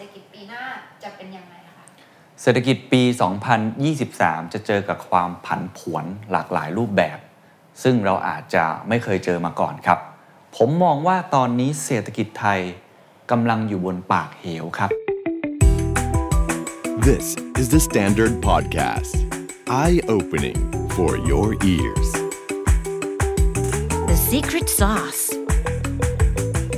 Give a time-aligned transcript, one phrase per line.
[0.00, 0.62] ษฐกิจปีหน้า
[1.02, 1.84] จะเป็นยังไงคะ
[2.42, 3.02] เศรษฐกิจปี
[3.78, 7.18] 2023 จะเจอกับความผันผวนหลากหลายรูปแบบ
[7.82, 9.98] ซึ่งเราอาจจะไม่เคยเจอมาก่อนครับ
[10.56, 12.60] ผมมองว่าตอนนี้เศรษฐกิจไทย
[13.30, 14.90] กำลังอยู่บนปากเหวครับ
[17.06, 17.26] This
[17.60, 19.14] is the Standard Podcast.
[19.68, 20.58] Eye opening
[20.96, 22.08] for your ears.
[24.10, 25.39] The secret sauce.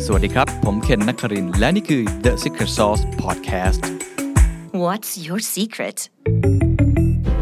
[0.07, 3.81] สวัสดีครับ ผมเคนนักครินทร์และนี่คือ The Secret Sauce Podcast
[4.85, 5.99] What's your secret?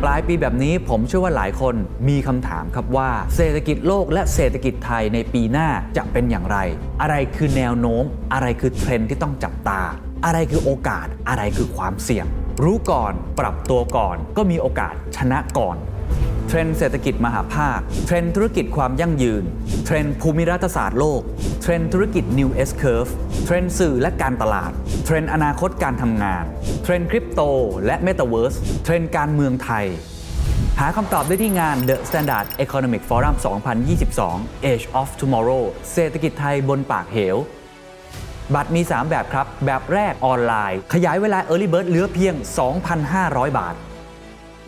[0.02, 1.74] ปลายปีแบบนี้ผมเชื่อว่าหลายคน
[2.09, 6.59] มีคำถามครับว่า เศรษฐกิจโลกและเศรษฐกิจไทยในปีหน้าจะเป็นอย่างไร
[7.02, 9.80] อะไรคือแนวโน้ม อะไรคือเทรนด์ที่ต้องจับตา
[10.24, 12.27] อะไรคือโอกาสอะไรคือความเสี่ยง
[12.65, 15.77] รู้ก่อนปรับตัวก่อน ก็มีโอกาสชนะก่อน
[16.52, 19.45] เทรนด์เศรษฐกิจมหาภาค เทรนด์ธุรกิจความยั่งยืน
[19.84, 21.20] เทรนด์ภูมิรัฐศาสตร์โลก
[21.62, 23.10] เทรนด์ธุรกิจ New S Curve
[23.45, 24.73] เทรนด์สื่อและการตลาด
[25.04, 26.45] เทรนด์อนาคตการทำงาน
[26.82, 27.40] เทรนด์คริปโต
[27.86, 29.87] และ Metaverse เทรนด์การเมืองไทย
[30.80, 33.34] หาคำตอบได้ที่งาน The Standard Economic Forum
[34.01, 35.62] 2022 Age of Tomorrow
[35.93, 37.37] เศรษฐกิจไทยบนปากเหว
[38.54, 42.34] บัตรมี 3 แบบครับ แบบแรกออนไลน์ ขยายเวลา Early Bird เหลือเพียง
[42.96, 43.76] 2,500 บาท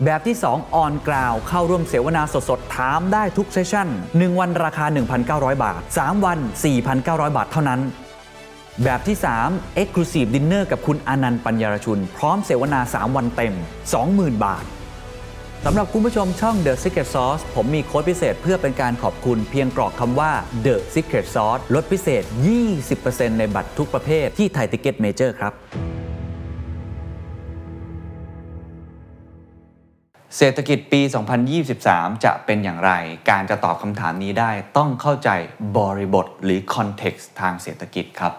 [0.03, 4.85] แบบที่ 2 on ground เข้าร่วมเสวนาสดๆ ถามได้ทุก session 1 วันราคา
[5.25, 6.39] 1,900 บาท 3 วัน
[6.87, 7.81] 4,900 บาทเท่านั้น
[8.83, 13.53] แบบที่ 3 Exclusive Dinner กับคุณอานันท์ปันยารชุน พร้อมเสวนา 3 วันเต็ม
[13.99, 14.63] 20,000 บาท
[15.65, 20.31] สำหรับคุณผู้ชมช่อง The Secret Sauce ผมมีโค้ดพิเศษเพื่อเป็นการขอบคุณเพียงกรอกคำว่า
[20.65, 22.23] The Secret Sauce ลดพิเศษ
[22.81, 25.53] 20%ในบัตรทุกประเภทที่ Thaiticketmajor ครับ
[30.37, 31.01] เศรษฐกิจปี
[31.61, 32.91] 2023 จะเป็นอย่างไร
[33.29, 35.29] การจะตอบคำถามนี้ได้ต้องเข้าใจ
[35.77, 38.33] บริบทหรือ context ทางเศรษฐกิจครับ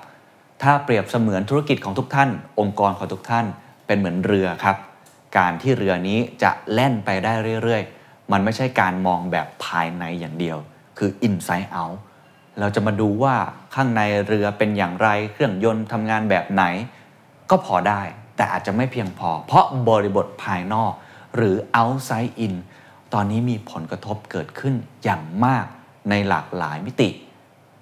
[0.63, 3.47] ถ้าเปรียบเสมือนธุรกิจของทุกท่าน องค์กรของทุกท่าน
[3.87, 4.77] เป็นเหมือนเรือครับ
[5.39, 10.59] การที่เรือนี้จะแล่นไปได้เรื่อยๆ มันไม่ใช่การมองแบบภายในอย่างเดียว
[10.99, 11.97] คือ inside out
[12.61, 13.37] เราจะมาดูว่า
[13.75, 16.65] ข้างในเรือเป็นอย่างไร เครื่องยนต์ทำงานแบบไหน
[17.51, 18.03] ก็พอได้
[18.37, 20.93] แต่อาจจะไม่เพียงพอ เพราะบริบทภายนอก
[21.37, 22.55] หรือ outside in
[23.15, 24.75] ตอนนี้มีผลกระทบเกิดขึ้น
[25.05, 25.67] อย่างมาก
[26.11, 27.11] ในหลากหลายมิติ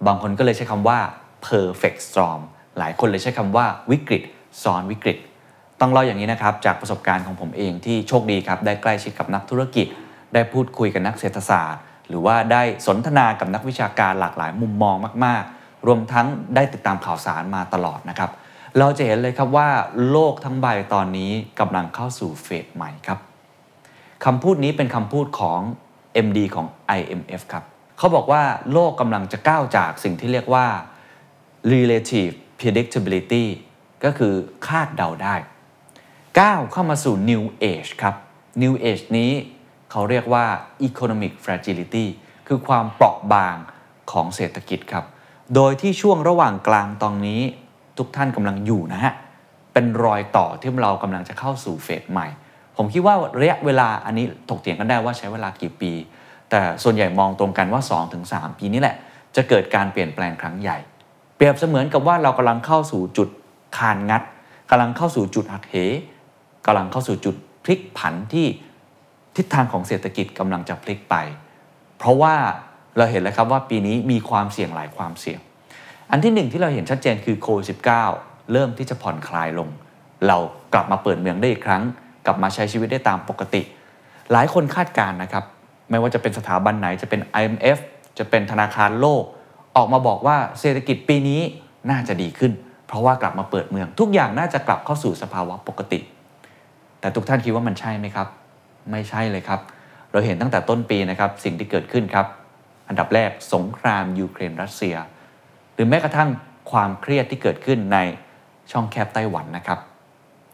[0.07, 0.99] บางคนก็เลยใช้คำว่า
[1.49, 2.41] perfect storm
[2.79, 4.23] หลายคนเลยใช้คำว่าวิกฤต
[4.63, 5.19] ซ้อนวิกฤต
[5.81, 9.87] ต้องเล่าอย่างนี้นะครับจากประสบการณ์ของผมเองที่โชคดีครับ ได้ใกล้ชิดกับนักธุรกิจ
[10.35, 18.31] ได้พูดคุยกับนักเศรษฐศาสตร์ หรือว่าได้สนทนากับนักวิชาการหลากหลายมุมมองมาก ๆ รวมทั้งได้ติดตามข่าวสารมาตลอดนะครับ
[18.79, 19.69] เราจะเห็นเลยครับว่า
[20.11, 21.31] โลกทั้งใบตอนนี้
[21.61, 23.19] กำลังเข้าสู่เฟสใหม่ครับ
[24.25, 25.61] คำพูดนี้เป็นคำพูดของ
[26.27, 26.67] MD ของ
[26.99, 27.65] IMF ครับ
[27.99, 30.67] เขาบอกว่าโลกกำลังจะก้าวจากสิ่งที่เรียกว่า
[31.73, 33.47] relative predictability
[34.05, 34.35] ก็คือ
[34.67, 35.35] คาดเดาได้
[36.41, 38.15] ก้าวเข้ามาสู่ New Age ครับ
[38.63, 39.33] New Age นี้
[39.91, 40.45] เขาเรียกว่า
[40.89, 42.07] Economic Fragility
[42.47, 43.57] คือความเปราะบาง
[44.13, 45.05] ของเศรษฐกิจครับ
[45.55, 47.41] โดยที่ช่วงระหว่างกลางตอนนี้
[47.99, 49.13] ทุกท่านกำลังอยู่นะฮะ
[49.73, 52.27] เป็นรอยต่อที่เรากำลังจะเข้าสู่เฟสใหม่
[52.77, 55.93] ผมคิดว่าระยะเวลาอันนี้ถกเถียงกันได้ว่าใช้เวลากี่ปี
[56.51, 57.83] แต่ส่วนใหญ่มองตรงกันว่า
[58.21, 58.97] 2-3 ปีนี้แหละ
[59.37, 60.79] จะเกิดการเปลี่ยนแปลงครั้งใหญ่
[61.37, 63.29] เปรียบเสมือนกับว่าเรากำลังเข้าสู่จุด
[63.79, 64.23] คานงัด
[64.71, 65.75] กำลังเข้าสู่จุดหักเห
[66.67, 67.35] กำลังเข้าสู่จุด
[67.65, 68.47] พลิกผันที่
[69.37, 71.17] ทิศทางของเศรษฐกิจกำลังจะพลิกไป
[71.99, 72.35] เพราะว่า
[72.97, 75.39] เราเห็นแล้วครับว่าปีนี้มีความเสี่ยงหลายความเสี่ยง
[76.11, 77.67] อันที่หนึ่งที่เราเห็นชัดเจนคือโควิด
[78.11, 79.69] -19 เริ่มที่จะผ่อนคลายลง
[80.27, 80.37] เรา
[80.73, 81.83] กลับมาเปิดเมืองได้อีกครั้ง
[82.27, 83.63] กลับมาใช้ชีวิตได้ตามปกติ
[84.33, 85.45] หลายคนคาดการณ์นะครับ
[85.91, 87.79] ไม่ว่าจะเป็นสถาบันไหนจะเป็น IMF
[88.19, 89.23] จะเป็นธนาคารโลก
[89.77, 91.41] ออกมาบอกว่าเศรษฐกิจปีนี้
[91.91, 92.53] น่าจะดีขึ้น
[92.87, 96.01] เพราะว่ากลับมาเปิดเมือง ทุกอย่างน่าจะกลับเข้าสู่สภาวะปกติ
[97.01, 98.29] แต่ทุกท่านคิดว่ามันใช่ไหมครับ
[98.91, 99.61] ไม่ใช่เลยครับ
[100.13, 102.27] เราเห็นตั้งแต่ต้นปีนะครับสิ่งที่เกิดขึ้นครับ
[102.89, 104.97] อันดับแรกสงครามยูเครนรัสเซีย
[105.75, 106.29] หรือแม้กระทั่ง
[106.71, 107.99] ความเครียดที่เกิดขึ้นใน
[108.73, 109.79] ช่องแคบไต้หวันนะครับ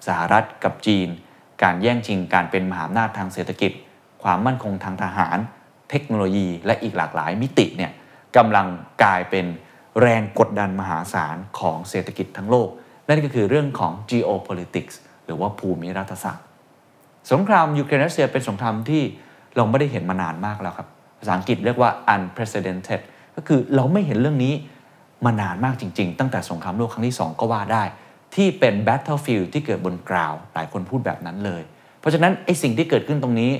[0.07, 1.09] สหรัฐกับจีน
[1.63, 3.73] การแย่งชิงการเป็นมหาอำนาจทางเศรษฐกิจ
[4.23, 5.39] ความมั่นคงทางทหาร
[5.91, 7.93] เทคโนโลยีและอีกหลากหลายมิติเนี่ย
[8.37, 8.67] กำลัง
[9.03, 9.47] กลายเป็น
[10.01, 12.69] แรงกดดันมหาศาลของเศรษฐกิจทั้งโลก
[13.09, 14.95] นั่นก็คือเรื่องของ geopolitics
[15.25, 16.47] หรือว่าภูมิรัฐศาสตร์
[17.33, 19.03] สงครามยูเครนรัสเซียเป็นสงครามที่
[19.57, 20.89] เราไม่ได้เห็นมานานมากแล้วครับ
[21.19, 23.01] ภาษาอังกฤษเรียกว่า unprecedented
[23.37, 24.55] ก็คือเราไม่เห็นเรื่องนี้
[25.25, 27.85] มานานมากจริง ๆ ตั้งแต่สงครามโลกครั้งที่ 2 ก็ว่าได้
[28.35, 31.63] ที่เป็น battlefield ที่เกิดบนกราวหลายคนพูดแบบนั้นเลย
[32.01, 33.53] เพราะฉะนั้นไอ้สิ่งที่เกิดขึ้นตรงนี้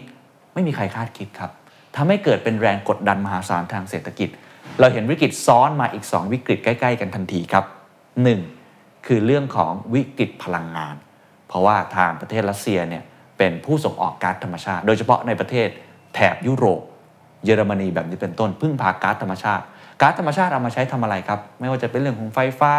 [0.55, 1.51] ไม่มีใครคาดคิดครับ
[1.97, 4.29] ทำให้เกิดเป็นแรงกดดันมหาศาลทางเศรษฐกิจ
[4.81, 7.65] เราเห็นวิกฤตซ้อนมาอีก 2 วิกฤตใกล้ ๆ กันทันทีครับ
[8.37, 9.07] 1.
[9.07, 10.97] คือเรื่องของวิกฤตพลังงาน
[11.49, 13.03] เพราะว่าทางประเทศรัสเซียเนี่ย
[13.39, 15.69] เป็นผู้ส่งออกก๊าซธรรมชาติ โดยเฉพาะในประเทศ
[16.15, 16.81] แถบยุโรป
[17.45, 19.65] เยอรมนีแบบนี้เป็นต้นพึ่งพาก๊าซธรรมชาติ
[20.01, 22.73] ก๊าซธรรมชาติเอามาใช้ทำอะไรครับ ไม่ว่าจะเป็นเรื่องของไฟฟ้า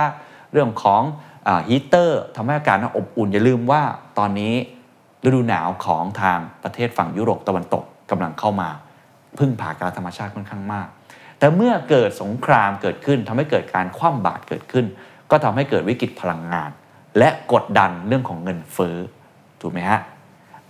[0.53, 1.01] เรื่องของ
[1.67, 3.81] ฮีเตอร์ทำให้อากาศอบอุ่นอย่าลืมว่า
[4.17, 4.53] ตอนนี้
[5.23, 8.69] ฤดูหนาวของทางประเทศฝั่งยุโรปตะวันตกกำลังเข้ามา
[9.39, 10.87] พึ่งพากาซธรรมชาติค่อนข้างมาก
[11.39, 14.85] แต่เมื่อเกิดสงครามเกิดขึ้นทำให้เกิดการคว่ำบาตรเกิดขึ้น
[15.31, 16.71] ก็ทำให้เกิดวิกฤตพลังงาน
[17.17, 18.95] และกดดันเรื่องของเงินเฟ้อ
[19.61, 19.99] ถูกไหมฮะ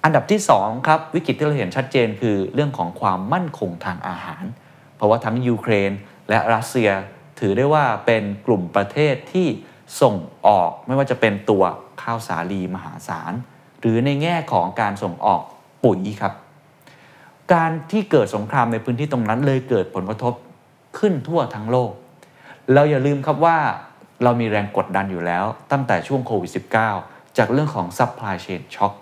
[0.04, 4.44] อันดับที่2ครับวิกฤตที่เราเห็นชัดเจนคือเรื่องของความมั่นคงทางอาหาร
[4.96, 5.92] เพราะว่าทั้งยูเครน
[6.30, 6.90] และรัสเซีย
[7.40, 9.48] ถือได้ว่าเป็นกลุ่มประเทศที่
[10.02, 10.16] ส่ง
[10.48, 11.64] ออกไม่ว่าจะเป็นตัว
[12.02, 13.34] ข้าวสาลีมหาศาล
[13.80, 15.42] หรือในแง่ของการส่งออก
[15.84, 16.34] ปุ๋ยครับ
[17.54, 20.34] การที่เกิดสงครามในพื้นที่ตรงนั้นเลยเกิดผลกระทบ
[20.98, 21.92] ขึ้นทั่วทั้งโลก
[22.74, 23.58] เราอย่าลืมครับว่า
[24.24, 26.52] เรามีแรงกดดันอยู่แล้วตั้งแต่ช่วงโควิด
[26.94, 28.94] -19 จากเรื่องของ supply chain shock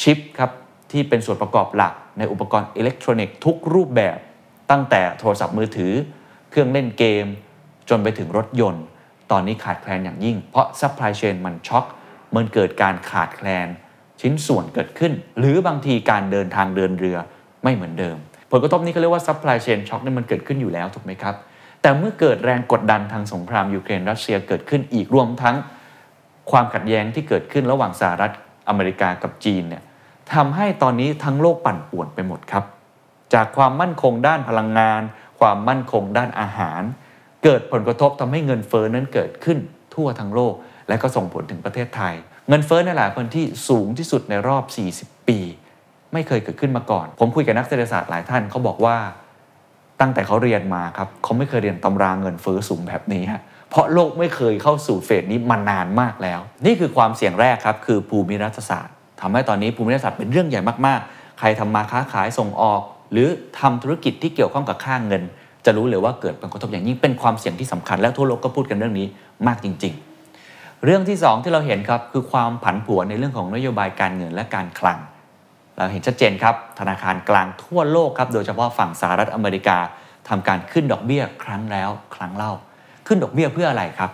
[0.00, 0.50] ชิปครับ
[0.90, 4.18] ที่เป็นส่วนประกอบหลักในอุปกรณ์อิเล็กทรอนิกส์ทุกรูปแบบ
[4.70, 5.92] ตั้งแต่โทรศัพท์มือถือ
[6.50, 7.26] เครื่องเล่นเกม
[7.88, 8.84] จนไปถึงรถยนต์
[9.30, 11.84] ตอนนี้ขาดแคลนอย่างยิ่ง เพราะ supply chain มันช็อก
[12.36, 13.68] มันเกิดการขาดแคลน
[14.20, 17.16] ชิ้นส่วนเกิดขึ้น หรือบางทีการเดินทางเดินเรือ
[17.64, 18.16] ไม่เหมือนเดิม
[18.50, 21.34] ผลกระทบนี้เขาเรียกว่า supply chain shock นี่มันเกิดขึ้นอยู่แล้วถูกไหมครับ
[21.82, 25.56] แต่เมื่อเกิดแรงกดดันทางสงครามยูเครนรัสเซียเกิดขึ้นอีกรวมทั้ง
[26.50, 28.32] ความขัดแย้งที่เกิดขึ้นระหว่างสหรัฐ
[28.68, 29.82] อเมริกากับจีนเนี่ย
[30.34, 32.64] ทำให้ตอนนี้ทั้งโลกปั่นป่วนไปหมดครับ
[33.34, 35.02] จากความมั่นคงด้านพลังงาน
[35.40, 36.82] ความมั่นคงด้านอาหาร
[37.44, 39.58] เกิดผลกระทบทำให้เงินเฟ้อนั้นเกิดขึ้น
[39.94, 40.54] ทั่วทั้งโลก
[40.88, 42.14] และก็ส่งผลถึงประเทศไทย
[42.48, 44.64] เงินเฟ้อในหลายพื้นที่สูงที่สุดในรอบ
[44.96, 45.38] 40 ปี
[46.12, 48.96] ไม่เคยเกิดขึ้นมาก่อน ผมคุยกับนักเศรษฐศาสตร์หลายท่านเขาบอกว่า
[50.00, 62.82] ตั้งแต่เขาเรียนมาครับเขาไม่เคยเรียนตำราเงินเฟ้อสูงแบบนี้ฮะเพราะโลกไม่เคยเข้าสู่เฟสนี้มานานมากแล้ว นี่คือความเสี่ยงแรกครับคือภูมิรัฐศาสตร์ทำให้ตอนนี้ภูมิรัฐศาสตร์เป็นเรื่องใหญ่มากๆ ใครทำมาค้าขายส่งออก
[63.12, 63.28] หรือ
[63.60, 65.22] ทำธุรกิจที่เกี่ยวข้องกับค่างเงิน
[65.64, 69.06] จะรู้เลยว่าเกิดผลกระทบอย่างยิ่งเป็นความเสี่ยงที่สำคัญและทั่วโลกก็พูดกันเรื่องนี้
[69.46, 69.94] มากจริง
[70.38, 74.98] ๆ เรื่องที่สองที่เราเห็นครับคือความผันผวนในเรื่องของนโยบายการเงินและการคลัง
[75.76, 79.78] เราเห็นชัดเจนครับธนาคารกลางทั่วโลกครับโดยเฉพาะฝั่งสหรัฐอเมริกา
[80.28, 82.52] ทำการขึ้นดอกเบี้ยครั้งแล้ว ครั้งเล่า
[83.06, 84.10] ขึ้นดอกเบี้ยเพื่ออะไรครับ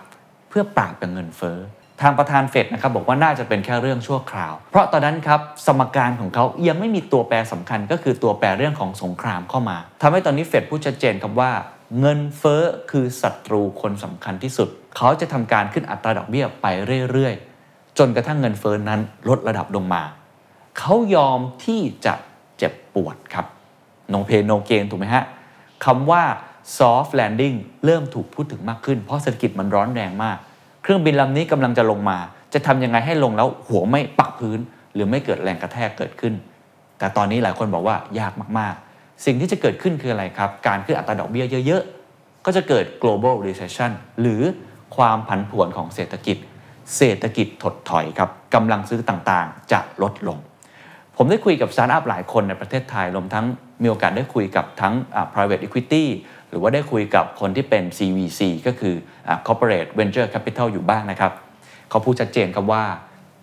[0.49, 1.57] เพื่อปราบกับเงินเฟ้อ
[2.01, 11.51] ทางประธานเฟดนะครับบอกว่าน่าจะเป็นแค่เรื่องชั่วคราว เพราะตอนนั้นครับสมการของเขายังไม่มีตัวแปรสำคัญก็คือตัวแปรเรื่องของสงครามเข้ามาทำให้ตอนนี้เฟดพูดชัดเจนครับว่า
[11.99, 12.61] เงินเฟ้อ
[12.91, 16.65] คือศัตรูคนสำคัญที่สุด เขาจะทำการขึ้นอัตราดอกเบี้ยไป
[17.11, 20.03] เรื่อยๆ จนกระทั่งเงินเฟ้อนั้นลดระดับลงมา
[20.77, 22.13] เขายอมที่จะ
[22.57, 23.45] เจ็บปวดครับ
[24.13, 25.25] no pain no gain ถูกไหมฮะ
[25.85, 26.23] คำว่า
[26.77, 30.37] soft landing เริ่มถูกพูดถึงมากขึ้น เพราะเศรษฐกิจมันร้อนแรงมาก
[30.87, 32.17] เครื่องบินลำนี้กำลังจะลงมา
[32.53, 34.59] จะทำยังไงให้ลงแล้วหัวไม่ปักพื้น
[34.93, 36.33] หรือไม่เกิดแรงกระแทกเกิดขึ้น
[36.99, 43.91] แต่ตอนนี้หลายคนบอกว่ายากมากๆ สิ่งที่จะเกิดขึ้นคืออะไรครับ การขึ้นอัตราดอกเบี้ยเยอะ ๆ ก็จะเกิด global recession
[44.21, 44.41] หรือ
[44.95, 46.37] ความผันผวนของเศรษฐกิจ
[46.97, 50.37] เศรษฐกิจถดถอยครับกำลังซื้อต่างๆ จะลดลง
[51.15, 53.45] ผมได้คุยกับสตาร์ทอัพหลายคนในประเทศไทยรวมทั้ง
[53.81, 54.93] มีโอกาสได้คุยกับทั้ง
[55.33, 56.03] private equity
[56.49, 58.95] หรือว่าได้คุยกับคนที่เป็น CVC ก็คือ
[59.47, 61.31] corporate venture capital อยู่บ้างนะครับ
[61.89, 62.83] เขาพูดชัดเจนครับว่า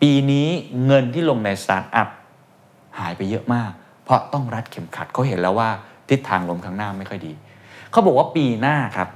[0.00, 0.48] ปีนี้
[0.86, 2.08] เงินที่ลงในสตาร์ทอัพ
[2.98, 3.70] หายไปเยอะมาก
[4.04, 5.70] เพราะต้องรัดเข็มขัดเขาเห็นแล้วว่า
[6.08, 7.32] ทิศทางลมข้างหน้าไม่ค่อยดี
[7.90, 9.08] เขาบอกว่าปีหน้าครับ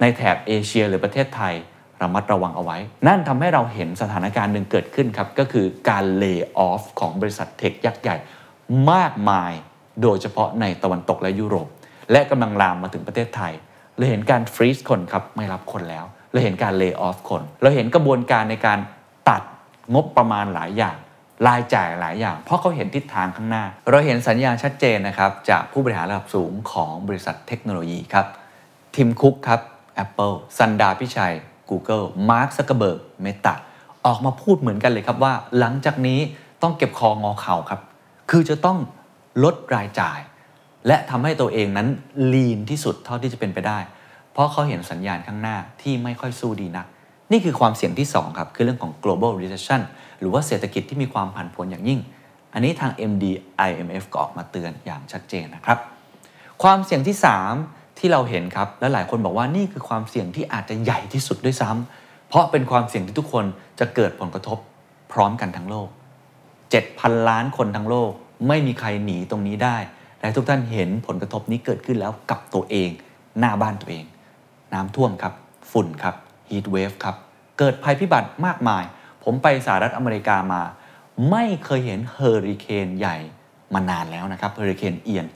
[0.00, 1.54] ในแถบเอเชียหรือประเทศไทย
[2.02, 8.16] ระมัดระวังเอาไว้ นั่นทำให้เราเห็นสถานการณ์หนึ่งเกิดขึ้นครับ ก็คือการเลิกออฟของบริษัทเทคยักษ์ใหญ่
[8.92, 9.52] มากมาย
[10.02, 11.68] โดยเฉพาะในตะวันตกและยุโรป
[12.12, 13.52] และกำลังลามมาถึงประเทศไทย
[13.96, 18.78] เราเห็นการฟรีซคนครับไม่รับคนแล้วเราเห็นการเลิกออฟคน เราเห็นกระบวนการในการ
[19.28, 19.42] ตัด
[19.94, 20.96] งบประมาณหลายอย่าง
[21.46, 28.26] รายจ่ายหลายอย่าง เพราะเขาเห็นทิศทางข้างหน้า เราเห็นสัญญาณชัดเจนนะครับ จากผู้บริหารระดับสูงของบริษัทเทคโนโลยีครับ
[28.96, 29.60] ทิมคุกครับ
[30.04, 31.34] Apple ซันดาร์ พิชัย
[31.70, 33.54] Google มาร์คซักเกอร์เบิร์ก Meta
[34.06, 36.20] ออกมาพูดเหมือนกันเลยครับว่า หลังจากนี้
[36.62, 37.80] ต้องเก็บคองอเข่าครับ
[38.30, 38.78] คือจะต้อง
[39.44, 40.18] ลดรายจ่าย
[40.86, 41.88] และทำให้ตัวเองนั้น
[42.32, 43.78] lean ที่สุดเท่าที่จะเป็นไปได้
[44.32, 46.86] เพราะเขาเห็นสัญญาณข้างหน้าที่ไม่ค่อยสู้ดีนัก
[47.32, 49.80] นี่คือความเสี่ยงที่ 2 ครับ คือเรื่องของ global recession
[50.20, 52.00] หรือว่าเศรษฐกิจที่มีความผันผวนอย่างยิ่ง
[52.52, 53.24] อันนี้ทาง MD
[53.68, 55.78] IMF ก็ออกมาเตือนอย่างชัดเจนนะครับ
[56.62, 57.16] ความเสี่ยงที่
[57.58, 63.44] 3 ที่เราเห็นครับ และหลายคนบอกว่านี่คือความเสี่ยงที่อาจจะใหญ่ที่สุดด้วยซ้ำเพราะเป็นความเสี่ยงที่ทุกคน
[63.78, 64.58] จะเกิดผลกระทบ
[65.12, 65.88] พร้อมกันทั้งโลก
[66.58, 68.10] 7,000 ล้านคนทั้งโลก
[68.48, 69.76] ไม่มีใครหนีตรงนี้ได้
[70.26, 72.90] และทุกท่านเห็นผลกระทบนี้เกิดขึ้นแล้วกับตัวเอง
[73.38, 74.04] หน้าบ้านตัวเอง
[74.74, 75.32] น้ำท่วมครับ
[75.72, 76.14] ฝุ่นครับ
[76.50, 77.16] heat wave ครับ
[77.58, 78.84] เกิดภัยพิบัติมากมาย
[79.24, 80.62] ผมไปสหรัฐอเมริกามา
[81.30, 83.16] ไม่เคยเห็นเฮอริเคนใหญ่
[83.74, 85.26] มานานแล้วนะครับเฮอริเคนเอียน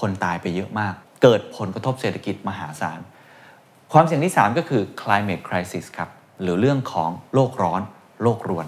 [0.00, 3.00] คนตายไปเยอะมาก เกิดผลกระทบเศรษฐกิจมหาศาล
[3.92, 6.10] ความเสี่ยงที่ 3 ก็คือ climate crisis ครับ
[6.42, 7.82] หรือเรื่องของโลกร้อน
[8.22, 8.66] โลกรวน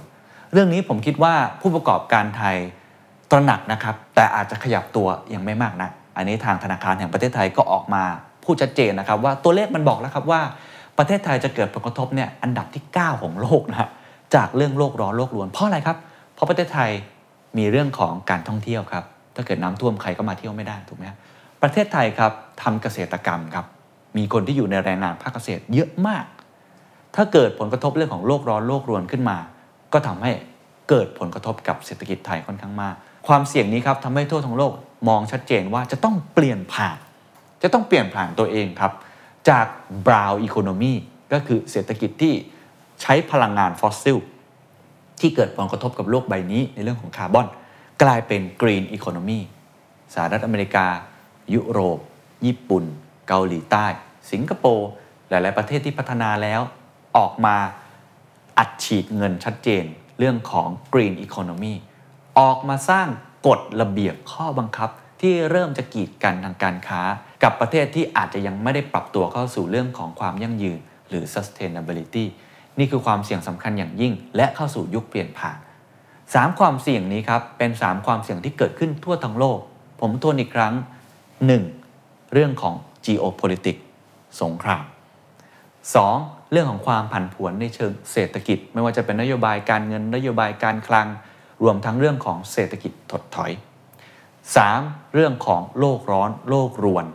[0.53, 2.57] เรื่องนี้ผมคิดว่าผู้ประกอบการไทย
[3.30, 8.02] ตระหนักนะครับ แต่อาจจะขยับตัวยังไม่มากนะอันนี้ทางธนาคารแห่งประเทศไทยก็ออกมา
[8.44, 10.40] พูดชัดเจนนะครับว่าตัวเลขมันบอกแล้วครับว่า
[10.99, 13.88] ประเทศไทยจะเกิดผลกระทบเนี่ยอันดับที่ 9 ของโลกนะ
[14.35, 15.97] จากเรื่องโลกร้อนโลกรวนเพราะอะไรครับ
[16.35, 16.90] เพราะประเทศไทย
[17.58, 19.04] มีเรื่องของการท่องเที่ยวครับ
[19.35, 21.04] ถ้าเกิดน้ำท่วมใครก็มาเที่ยวไม่ได้ถูกไหม
[21.62, 22.32] ประเทศไทยครับ
[22.62, 23.66] ทำเกษตรกรรมครับ
[24.16, 26.25] มีคนที่อยู่ในแรงงานภาคเกษตรเยอะมาก
[27.16, 29.37] ถ้าเกิดผลกระทบเรื่องของโลกร้อนโลกรวนขึ้นมา
[29.92, 30.32] ก็ทำให้
[30.88, 32.94] เกิดผลกระทบกับเศรษฐกิจไทยค่อนข้างมาก
[33.28, 34.73] ความเสี่ยงนี้ครับทำให้ทั่วทั้งโลก
[35.08, 36.99] มองชัดเจนว่าจะต้องเปลี่ยนผ่าน
[37.62, 38.92] จะต้องเปลี่ยนผ่านตัวเองครับ
[39.49, 39.66] จาก
[40.06, 40.94] brown economy
[41.32, 42.35] ก็คือเศรษฐกิจที่
[43.02, 44.18] ใช้พลังงานฟอสซิล
[45.20, 47.47] ที่เกิดผลกระทบกับโลกใบนี้ในเรื่องของคาร์บอน
[48.02, 49.40] กลายเป็น Green Economy
[50.14, 50.87] สหรัฐอเมริกา
[51.54, 51.99] ยุโรป
[52.47, 52.85] ญี่ปุ่น
[53.28, 53.87] เกาหลีใต้
[54.32, 54.88] สิงคโปร์
[55.28, 56.61] หลาย ๆ ประเทศที่พัฒนาแล้ว
[57.16, 57.56] ออกมา
[58.58, 59.85] อัดฉีดเงินชัดเจน
[60.18, 61.75] เรื่องของ Green Economy
[62.38, 63.09] ออกมาสร้าง
[63.47, 64.90] กฎระเบียบข้อบังคับ
[65.21, 67.02] ที่เริ่มจะกีดกันทางการค้า
[67.42, 70.78] กับประเทศที่อาจจะยังไม่ได้ปรับตัวเข้าสู่เรื่องของความยั่งยืน
[71.09, 72.25] หรือ sustainability
[72.78, 75.59] นี่คือความเสี่ยงสำคัญอย่างยิ่ง และเข้าสู่ยุคเปลี่ยนผ่าน
[76.09, 79.59] 3 ความเสี่ยงนี้ครับเป็น 3 ความเสี่ยงที่เกิดขึ้นทั่วทั้งโลก
[80.00, 80.75] ผมทวนอีกครั้ง
[81.52, 82.33] 1.
[82.33, 82.75] เรื่องของ
[83.07, 83.83] geopolitics
[84.42, 84.83] สงคราม
[85.66, 86.52] 2.
[86.52, 91.09] เรื่องของความผันผวนในเชิงเศรษฐกิจ ไม่ว่าจะเป็นนโยบายการเงินนโยบายการคลัง
[91.62, 93.50] รวมทั้งเรื่องของเศรษฐกิจถดถอย
[94.33, 95.15] 3.
[95.15, 97.07] เรื่องของโลกร้อนโลกรวน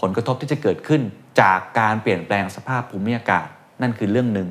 [0.00, 1.02] ผลกระทบที่จะเกิดขึ้น
[1.40, 3.46] จากการเปลี่ยนแปลงสภาพภูมิอากาศ
[3.82, 4.48] นั่นคือเรื่องหนึ่ง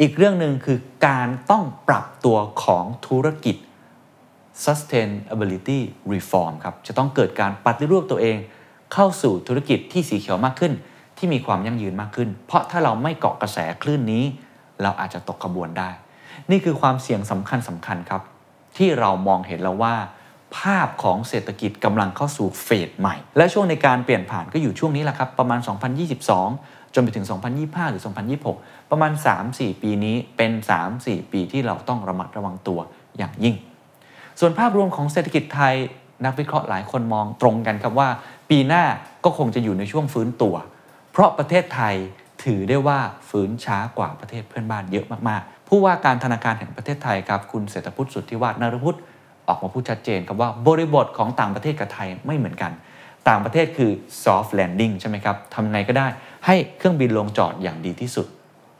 [0.00, 3.56] อีกเรื่องหนึ่งคือการต้องปรับตัวของธุรกิจ
[4.64, 5.80] sustainability
[6.12, 8.36] reform ครับ จะต้องเกิดการปฏิรูปตัวเอง
[8.92, 10.72] เข้าสู่ธุรกิจที่สีเขียวมากขึ้น
[11.18, 14.24] ที่มีความยั่งยืนมากขึ้น เพราะถ้าเราไม่เกาะกระแสคลื่นนี้
[14.82, 15.90] เราอาจจะตกขบวนได้
[16.50, 18.22] นี่คือความเสี่ยงสำคัญสำคัญครับ
[18.80, 19.94] ที่เรามองเห็นแล้วว่า
[20.58, 25.60] ภาพของเศรษฐกิจกำลังเข้าสู่เฟสใหม่ และช่วงในการเปลี่ยนผ่านก็อยู่ช่วงนี้แหละครับ ประมาณ
[26.26, 27.26] 2022 จนไปถึง
[27.58, 28.02] 2025 หรือ
[28.46, 29.12] 2026 ประมาณ
[29.46, 30.52] 3-4 ปีนี้เป็น
[30.92, 32.80] 3-4 ปีที่เราต้องระมัดระวังตัว
[33.18, 33.56] อย่างยิ่ง
[34.40, 35.74] ส่วนภาพรวมของเศรษฐกิจไทย
[36.24, 38.08] นักวิเคราะห์หลายคนมองตรงกันครับว่า
[38.50, 38.84] ปีหน้า
[39.24, 40.54] ก็คงจะอยู่ในช่วงฟื้นตัว
[41.12, 41.94] เพราะประเทศไทย
[42.44, 42.98] ถือได้ว่า
[43.30, 48.98] ฟื้นช้ากว่าประเทศเพื่อนบ้านเยอะมาก ผู้ว่าการธนาคารแห่งประเทศไทยครับคุณเศรษฐพุทธสุทธิวาฒนรพุทธ
[49.48, 52.72] ออกมาพูดชัดเจนครับว่าบริบทของต่างประเทศกับไทยไม่เหมือนกัน
[53.28, 53.90] ต่างประเทศคือ
[54.22, 56.06] soft landing ใช่ไหมครับทำไงก็ได้
[56.46, 58.26] ให้เครื่องบินลงจอดอย่างดีที่สุด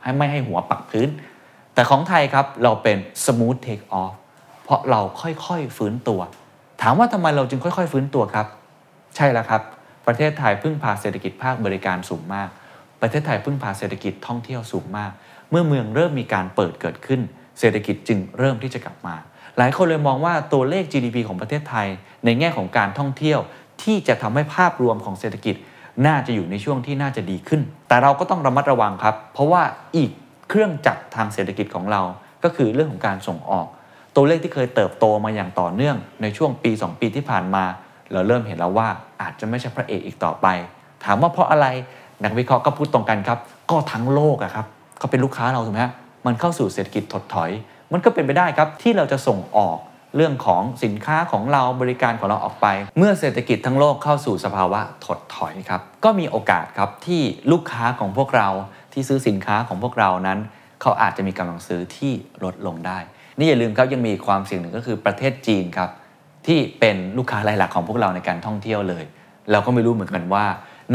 [0.02, 1.08] ให้ไม่ให้หัวปักพื้น
[1.74, 4.14] แต่ของไทยครับเราเป็น smooth take off
[4.64, 6.20] เพราะเราค่อยๆฟื้นตัว
[6.82, 8.46] ถามว่าทำไมเราจึงค่อยๆฟื้นตัวครับ
[9.16, 9.62] ใช่แล้วครับ
[10.06, 12.48] ประเทศไทยพึ่งพาเศรษฐกิจภาคบริการสูงมาก
[13.00, 15.12] ประเทศไทยพึ่งพาเศรษฐกิจท่องเที่ยวสูงมาก
[15.50, 17.20] เมื่อเมืองเริ่มมีการเปิดเกิดขึ้น
[17.58, 19.14] เศรษฐกิจจึงเริ่มที่จะกลับมา
[19.58, 21.88] หลายคนเลยมองว่าตัวเลข GDP ของประเทศไทย
[22.24, 23.40] ในแง่ของการท่องเที่ยว
[23.82, 25.56] ที่จะทำให้ภาพรวมของเศรษฐกิจ
[26.06, 29.62] น่าจะอยู่ในช่วงที่น่าจะดีขึ้น แต่เราก็ต้องระมัดระวังครับ เพราะว่า
[29.96, 30.10] อีก
[30.48, 32.02] เครื่องจักรทางเศรษฐกิจของเรา
[32.44, 33.66] ก็คือเรื่องของการส่งออก
[34.16, 37.64] ตัวเลขที่เคยเติบโตมาอย่างต่อเนื่อง ในช่วงปี 2 ปีที่ผ่านมา
[38.12, 38.88] เราเริ่มเห็นแล้วว่า
[39.22, 40.46] อาจจะไม่ใช่พระเอกอีกต่อไป
[41.04, 41.66] ถามว่าเพราะอะไร
[42.24, 43.38] นักวิเคราะห์ก็พูดตรงกันครับ
[43.70, 44.66] ก็ทั้งโลกอะครับ
[45.00, 45.92] เขาเป็นลูกค้าเราถูกไหมฮะ
[46.26, 47.50] มันเข้าสู่เศรษฐกิจถดถอย
[47.92, 49.78] มันก็เป็นไปได้ครับที่เราจะส่งออก
[50.16, 52.66] เรื่องของสินค้าของเราบริการของเราออกไป
[52.98, 58.48] เมื่อเศรษฐกิจทั้งโลกเข้าสู่สภาวะถดถอยครับก็มีโอกาสครับที่ลูกค้าของพวกเรา
[58.92, 60.38] ที่ซื้อสินค้าของพวกเรานั้น
[60.80, 62.12] เขาอาจจะมีกำลังซื้อที่
[62.44, 62.98] ลดลงได้
[63.38, 65.90] นี่อย่าลืมครับยังมีความเสี่ยงหนึ่งก็คือประเทศจีนครับ
[66.46, 69.04] ที่เป็นลูกค้ารายหลักของพวกเราในการท่องเที่ยวเลย
[69.50, 70.46] เราก็ไม่รู้เหมือนกันว่า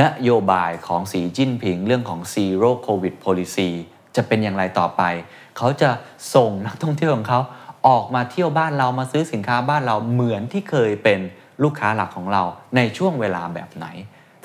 [0.02, 3.72] นโยบายของสีจิ้นผิงเรื่องของ zero covid policy
[4.16, 5.02] จะเป็นอย่างไรต่อไป
[5.58, 5.90] เขาจะ
[6.36, 7.40] ส่งนักท่องเที่ยวของเขา
[7.88, 11.20] ออกมาเที่ยวบ้านเรามาซื้อสินค้าบ้านเราเหมือนที่เคยเป็น
[11.64, 12.44] ลูกค้าหลักของเรา
[12.76, 13.86] ในช่วงเวลาแบบไหน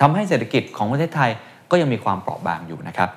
[0.00, 1.30] ทำให้เศรษฐกิจของประเทศไทย
[1.70, 3.10] ก็ยังมีความเปราะบางอยู่นะครับ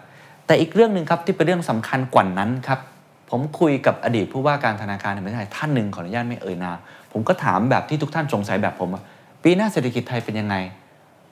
[0.45, 2.79] แต่อีกเรื่องหนึ่งครับที่เป็นเรื่องสำคัญกว่านั้นครับ
[3.29, 6.77] ผมคุยกับอดีตผู้ว่าการธนาคารแห่งประเทศไทยท่านหนึ่งขออนุญาตไม่เอ่ยนาม
[7.11, 8.89] ผมก็ถามแบบที่ทุกท่านสงสัยแบบผม
[9.43, 10.55] ปีหน้าเศรษฐกิจไทยเป็นยังไง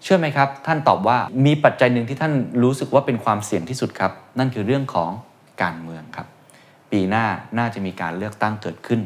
[0.04, 5.12] เชื่อไหมครับ ท่านตอบว่ามีปัจจัยหนึ่งที่ท่านรู้สึกว่าเป็นความเสี่ยงที่สุดครับ นั่นคือเรื่องของ
[5.62, 6.28] การเมืองครับ
[6.92, 7.26] ปีหน้า
[7.58, 9.00] น่าจะมีการเลือกตั้งเกิดขึ้น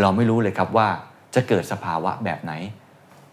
[0.00, 0.88] เราไม่รู้เลยครับว่า
[1.34, 2.52] จะเกิดสภาวะแบบไหน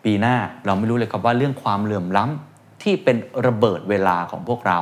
[0.04, 4.80] ปีหน้าเราไม่รู้เลยครับว่าเรื่องความเหลื่อมล้ำที่เป็นระเบิดเวลาของพวกเรา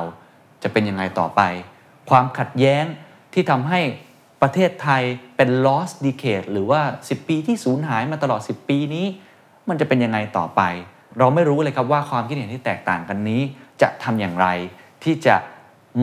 [0.62, 1.40] จะเป็นยังไงต่อไป
[2.10, 2.84] ความขัดแย้ง
[3.32, 3.80] ที่ทำให้
[4.42, 5.02] ประเทศไทย
[5.36, 9.06] เป็น lost decade หรือว่า 10 ปีที่สูญหายมาตลอด 10 ปีนี้
[9.68, 10.62] มันจะเป็นยังไงต่อไป
[11.18, 13.40] เราไม่รู้เลยครับว่าความคิดเห็นที่แตกต่างกันนี้
[13.82, 14.46] จะทำอย่างไร
[15.04, 15.36] ที่จะ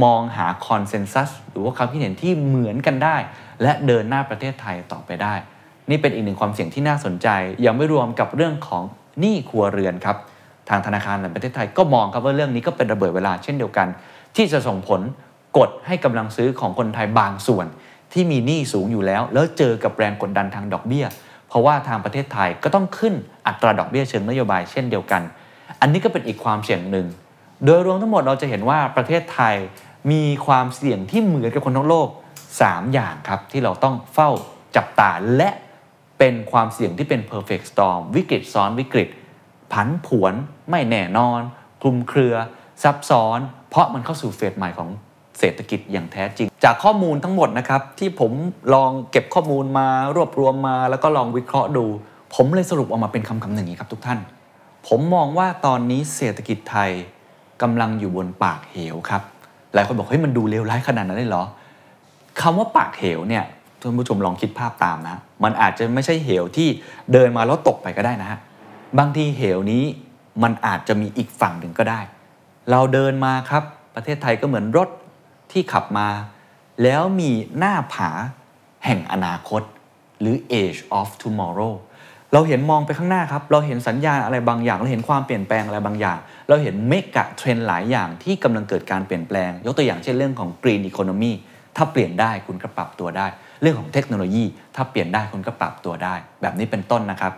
[0.04, 3.16] มองหาคอนเซนแซสหรือว่าความคิดเห็นที่เหมือนกันได้
[3.62, 5.34] และเดินหน้าประเทศไทยต่อไปได้
[5.90, 7.28] นี่เป็นอีกหนึ่งความเสี่ยงที่น่าสนใจ
[7.66, 8.84] ยังไม่รวมกับเรื่องของ
[9.20, 10.18] หนี้ครัวเรือนครับ
[10.70, 13.88] ทางธนาคารแห่งประเทศไทยก็มองครับว่าเรื่องนี้ก็เป็นระเบิดเวลาเช่นเดียวกัน
[14.36, 15.02] ที่จะส่งผล
[15.58, 17.66] กดให้กำลังซื้อของคนไทยบางส่วน
[18.14, 21.06] ที่มีหนี้สูงอยู่แล้ว แล้วเจอกับแรงกดดันทางดอกเบี้ย
[21.54, 23.14] เพราะว่าทางประเทศไทยก็ต้องขึ้น
[23.48, 25.22] อัตราดอกเบี้ยเชิงนโยบายเช่นเดียวกัน
[25.82, 27.08] อันนี้ก็เป็นอีกความเสี่ยงหนึ่ง
[27.66, 29.56] โดยรวมทั้งหมดเราจะเห็นว่าประเทศไทย
[30.12, 32.08] มีความเสี่ยงที่เหมือนกับคนทั้งโลก
[32.52, 34.30] 3 อย่างครับ ที่เราต้องเฝ้า
[34.76, 35.50] จับตาและ
[36.20, 39.10] เป็นความเสี่ยงที่เป็น perfect storm วิกฤตซ้อนวิกฤต
[39.74, 40.34] ผันผวน
[40.72, 41.40] ไม่แน่นอน
[41.82, 42.36] คลุมเครือ
[42.84, 44.90] ซับซ้อน เพราะมันเข้าสู่เฟสใหม่ของ
[45.40, 48.32] เศรษฐกิจอย่างแท้จริง จากข้อมูลทั้งหมดนะครับ ที่ผม
[48.74, 51.86] ลองเก็บข้อมูลมารวบรวมมา แล้วก็ลองวิเคราะห์ดู
[52.36, 54.20] ผมเลยสรุปออกมาเป็นคำคำหนึ่งนี้ครับทุกท่าน
[54.88, 56.92] ผมมองว่าตอนนี้เศรษฐกิจไทย
[57.62, 59.22] กำลังอยู่บนปากเหวครับ
[59.74, 61.44] หลายคนบอกเฮ้ยมันดูเลวร้ายขนาดนั้นเลยเหรอ
[62.42, 63.44] คำว่าปากเหวเนี่ย
[63.80, 66.68] ท่านผู้ชมลองคิดภาพตามนะ มันอาจจะไม่ใช่เหวที่
[67.14, 68.40] เดินมาแล้วตกไปก็ได้นะฮะ
[69.00, 69.84] บางทีเหวนี้
[70.44, 72.00] มันอาจจะมีอีกฝั่งหนึ่งก็ได้
[72.72, 73.64] เราเดินมาครับ
[73.96, 74.90] ประเทศไทยก็เหมือนรถ
[75.54, 76.08] ที่ขับมา
[76.84, 78.10] แล้วมีหน้าผา
[78.86, 79.62] แห่งอนาคต
[80.22, 81.74] หรือ age of tomorrow
[82.34, 86.18] เราเห็นมองไปข้างหน้าครับ เราเห็นสัญญาณอะไรบางอย่าง เราเห็นความเปลี่ยนแปลงอะไรบางอย่าง
[86.48, 91.32] เราเห็นเมกะเทรนหลายอย่างที่กำลังเกิดการเปลี่ยนแปลง ยกตัวอย่างเช่นเรื่องของ green economy
[91.76, 93.28] ถ้าเปลี่ยนได้คุณก็ปรับตัวได้
[93.62, 94.46] เรื่องของเทคโนโลยี
[94.76, 97.34] ถ้าเปลี่ยนได้คุณก็ปรับตัวได้ แบบนี้เป็นต้นนะครับ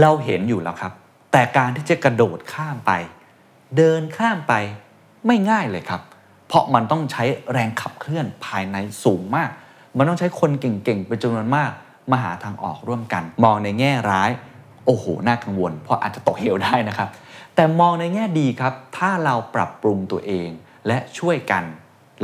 [0.00, 0.92] เราเห็นอยู่แล้วครับ
[1.32, 2.92] แต่การที่จะกระโดดข้ามไป
[3.76, 4.54] เดินข้ามไป
[5.26, 6.00] ไม่ง่ายเลยครับ
[6.50, 9.50] เพราะมันต้องใช้แรงขับเคลื่อนภายในสูงมาก
[9.96, 11.70] มันต้องใช้คนเก่งๆเป็นจำนวนมาก
[12.10, 14.30] มาหาทางออกร่วมกัน มองในแง่ร้าย
[14.86, 17.08] โอ้โห น่ากังวล เพราะอาจจะตกเหวได้นะครับ
[17.54, 20.48] แต่มองในแง่ดีครับ ถ้าเราปรับปรุงตัวเอง
[20.86, 21.64] และช่วยกัน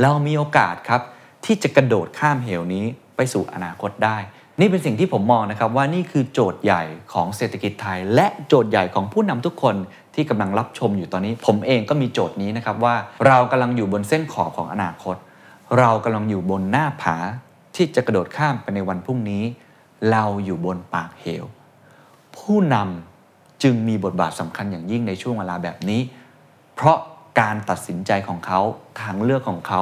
[0.01, 1.01] เรามีโอกาสครับ
[1.45, 2.85] ที่จะกระโดดข้ามเหวนี้
[3.15, 4.17] ไปสู่อนาคตได้
[4.59, 9.75] นี่เป็นสิ่งที่ผมมองนะครับว่านี่คือโจทย์ใหญ่ของเศรษฐกิจไทย และโจทย์ใหญ่ของผู้นำทุกคน
[10.19, 12.95] ที่กำลังรับชมอยู่ตอนนี้ ผมเองก็มีโจทย์นี้นะครับว่า
[13.27, 15.15] เรากำลังอยู่บนเส้นขอบของอนาคต
[15.79, 17.15] เรากำลังอยู่บนหน้าผา
[17.75, 19.43] ที่จะกระโดดข้ามไปในวันพรุ่งนี้
[20.11, 21.45] เราอยู่บนปากเหว
[22.37, 26.01] ผู้นำจึงมีบทบาทสำคัญอย่างยิ่งในช่วงเวลาแบบนี้
[26.75, 26.97] เพราะ
[27.39, 28.59] การตัดสินใจของเขา
[29.01, 29.81] ทางเลือกของเขา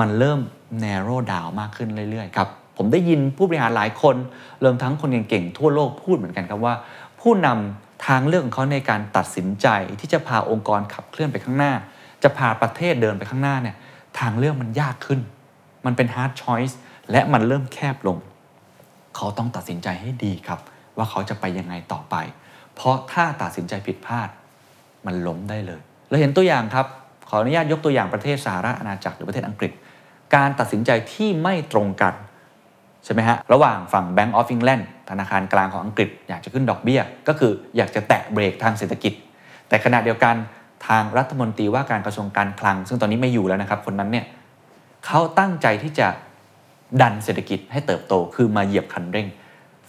[0.00, 0.40] มันเริ่ม
[0.84, 4.16] narrow down มากขึ้นเรื่อยๆครับผมได้ยินผู้บริหารหลายคน
[4.64, 6.74] รวมทั้งคนเก่งๆทั่วโลกพูดเหมือนกันครับว่า
[7.20, 9.68] ผู้นำ ทางเลือกของเขาในการตัดสินใจ
[10.00, 11.72] ที่จะพาองค์กรขับเคลื่อนไปข้างหน้า
[12.22, 13.76] จะพาประเทศเดินไปข้างหน้าเนี่ย
[14.18, 15.20] ทางเลือกมันยากขึ้น
[15.86, 16.74] มันเป็น hard choice
[17.10, 18.18] และมันเริ่มแคบลง
[19.16, 20.60] เขาต้องตัดสินใจให้ดีครับ
[20.96, 22.16] ว่าเขาจะไปยังไงต่อไป
[22.74, 24.28] เพราะถ้าตัดสินใจผิดพลาด
[25.06, 26.86] มันล้มได้เลย เราเห็นตัวอย่างครับ
[27.28, 29.72] ขออนุญาตยกตัวอย่างประเทศสหรัฐอาณาจักรหรือประเทศอังกฤษ
[30.34, 32.14] การตัดสินใจที่ไม่ตรงกัน
[33.04, 39.12] ใช่ไหมฮะ ระหว่างฝั่ง Bank of England ธนาคารกลางของอังกฤษอยากจะขึ้นดอกเบี้ย ก็คืออยากจะแตะเบรกทางเศรษฐกิจ
[39.68, 40.34] แต่ขณะเดียวกัน
[40.88, 44.26] ทางรัฐมนตรีว่าการกระทรวงการคลัง ซึ่งตอนนี้ไม่อยู่แล้วนะครับ คนนั้นเนี่ย
[45.06, 46.08] เขาตั้งใจที่จะ
[47.00, 49.26] ดันเศรษฐกิจให้เติบโต คือมาเหยียบคันเร่ง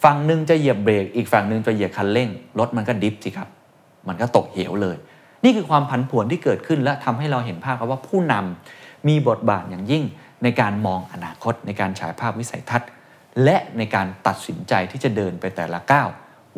[0.04, 3.48] ฝั่งหนึ่งจะเหยียบเบรก อีกฝั่งหนึ่งจะเหยียบคันเร่ง รถมันก็ดิฟสิครับ
[4.08, 4.96] มันก็ตกเหวเลย
[5.44, 10.04] นี่คือความผันผวนที่เกิดขึ้นและทำให้เราเห็นภาพครับว่าผู้นำมีบทบาทอย่างยิ่ง
[10.42, 12.88] ในการมองอนาคตในการฉายภาพวิสัยทัศน์
[13.44, 16.08] และในการตัดสินใจที่จะเดินไปแต่ละก้าว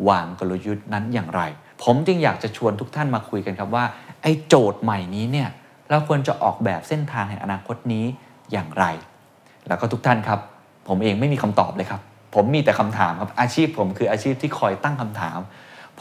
[0.09, 1.41] วางกลยุทธ์นั้นอย่างไร
[1.83, 3.85] ผมจึงอยากจะชวนทุกท่านมาคุยกันครับว่า
[4.21, 5.49] ไอ้โจทย์ใหม่นี้เนี่ย
[5.89, 8.05] เราควรจะออกแบบเส้นทางแห่งอนาคตนี้
[8.51, 8.85] อย่างไร
[9.67, 10.39] แล้วก็ทุกท่านครับ
[10.87, 12.01] ผมเองไม่มีคำตอบเลยครับ
[12.35, 15.39] ผมมีแต่คำถามครับอาชีพผมคืออาชีพที่คอยตั้งคำถาม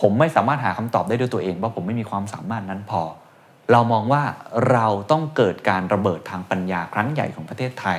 [0.01, 3.03] ผมไม่สามารถหาคำตอบได้ด้วยตัวเองเพราะผมไม่มีความสามารถนั้นพอ
[3.73, 4.23] เรามองว่า
[4.71, 7.99] เราต้องเกิดการระเบิดทางปัญญาครั้งใหญ่ของประเทศไทย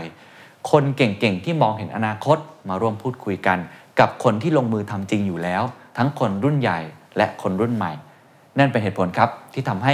[0.71, 2.37] คนเก่งๆ ที่มองเห็นอนาคต
[2.69, 3.59] มาร่วมพูดคุยกัน
[3.99, 5.63] กับคนที่ลงมือทำจริงอยู่แล้ว
[5.97, 6.79] ทั้งคนรุ่นใหญ่
[7.17, 7.91] และคนรุ่นใหม่
[8.57, 9.93] นั่นเป็นเหตุผลครับที่ทำให้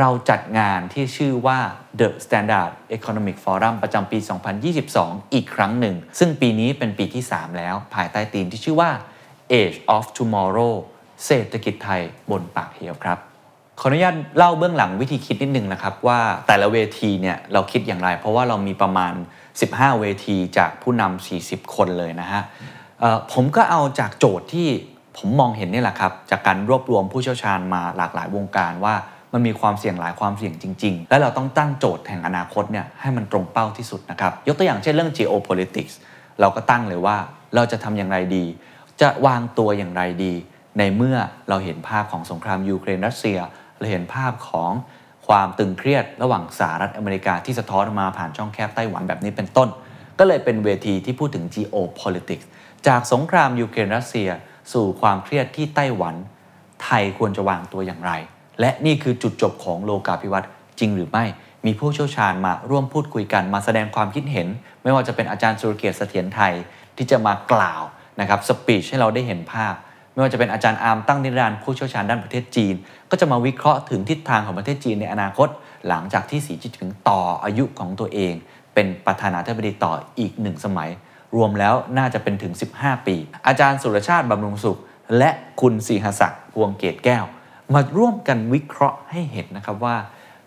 [0.00, 1.58] เราจัดงานที่ชื่อว่า
[2.00, 4.18] The Standard Economic Forum ประจำปี
[4.76, 8.90] 2022 อีกครั้งหนึ่ง ซึ่งปีนี้เป็นปีที่ 3 แล้ว ภายใต้ธีมที่ชื่อว่า
[9.60, 10.74] Age of Tomorrow
[11.26, 12.00] เศรษฐกิจไทย
[12.30, 13.18] บนปากเหวครับ
[13.80, 19.12] ขออนุญาตเล่าเบื้องหลังวิธีคิดนิดนึงนะครับว่าแต่ละเวทีเนี่ยเราคิดอย่างไร เพราะว่าเรามีประมาณ
[19.60, 22.42] 15 เวทีจากผู้นำ 40 คนเลยนะฮะ
[23.32, 24.68] ผมก็เอาจากโจทย์ที่
[25.16, 28.94] ผมมองเห็นนี่แหละครับ จากการรวบรวมผู้เชี่ยวชาญมาหลากหลายวงการว่า
[29.32, 35.94] มันมีความเสี่ยงหลายความเสี่ยงจริง ๆ และเราต้องตั้งโจทย์แห่งอนาคตเนี่ยให้มันตรงเป้าที่สุดนะครับ ยกตัวอย่างเช่นเรื่อง geopolitics
[36.40, 37.16] เราก็ตั้งเลยว่า
[37.54, 38.44] เราจะทำอย่างไรดี
[39.00, 40.34] จะวางตัวอย่างไรดี
[40.78, 41.16] ในเมื่อ
[41.48, 43.38] เราเห็นภาพของสงครามยูเครนรัสเซีย
[43.78, 44.70] เราเห็นภาพของ
[45.28, 49.68] ความตึงเครียดระหว่างสหรัฐอเมริกาที่สะท้อนมาผ่านช่องแคบไต้หวันแบบนี้เป็นต้น
[50.18, 52.46] ก็เลยเป็นเวทีที่พูดถึง geopolitics
[52.86, 54.28] จากสงครามยูเครนรัสเซีย
[54.72, 56.14] สู่ความเครียดที่ไต้หวัน
[56.84, 58.12] ไทยควรจะวางตัวอย่างไร
[58.60, 61.24] และนี่คือจุดจบของโลกาภิวัตน์จริงหรือไม่
[61.66, 64.48] มีผู้เชี่ยวชาญมาร่วมพูดคุยกันมาแสดงความคิดเห็น
[64.82, 66.54] ไม่ว่าจะเป็นอาจารย์สุรเกียรติเสถียรไทย
[66.96, 67.82] ที่จะมากล่าว
[68.20, 69.74] นะครับสปีชให้เราได้เห็นภาพ
[70.16, 72.74] ไม่ว่าจะเป็นอาจารย์อาร์มตั้งนิรันดร์ผู้เชี่ยวชาญด้านประเทศจีน
[73.10, 75.48] ก็จะมาวิเคราะห์ถึงทิศทางของประเทศจีนในอนาคต
[75.88, 78.34] หลังจากที่สีจิ้นผิงต่ออายุของตัวเอง
[78.74, 80.90] เป็นประธานาธิบดีต่ออีกหนึ่งสมัย
[81.36, 84.78] รวมแล้วน่าจะเป็นถึง 15 ปี อาจารย์สุรชาติบำรุงสุข
[85.18, 87.24] และคุณสีหศักดิ์พวงเกตแก้ว
[87.74, 89.96] มาร่วมกันวิเคราะห์ให้เห็นนะครับว่า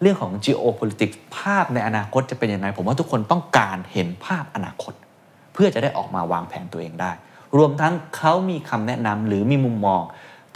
[0.01, 4.93] เรื่องของ geopolitics ภาพในอนาคตจะเป็นยังไงผมว่าทุกคนต้องการเห็นภาพอนาคต
[5.53, 7.11] เพื่อจะได้ออกมาวางแผนตัวเองได้
[7.57, 10.01] รวมทั้งเขามีคำแนะนำหรือมีมุมมอง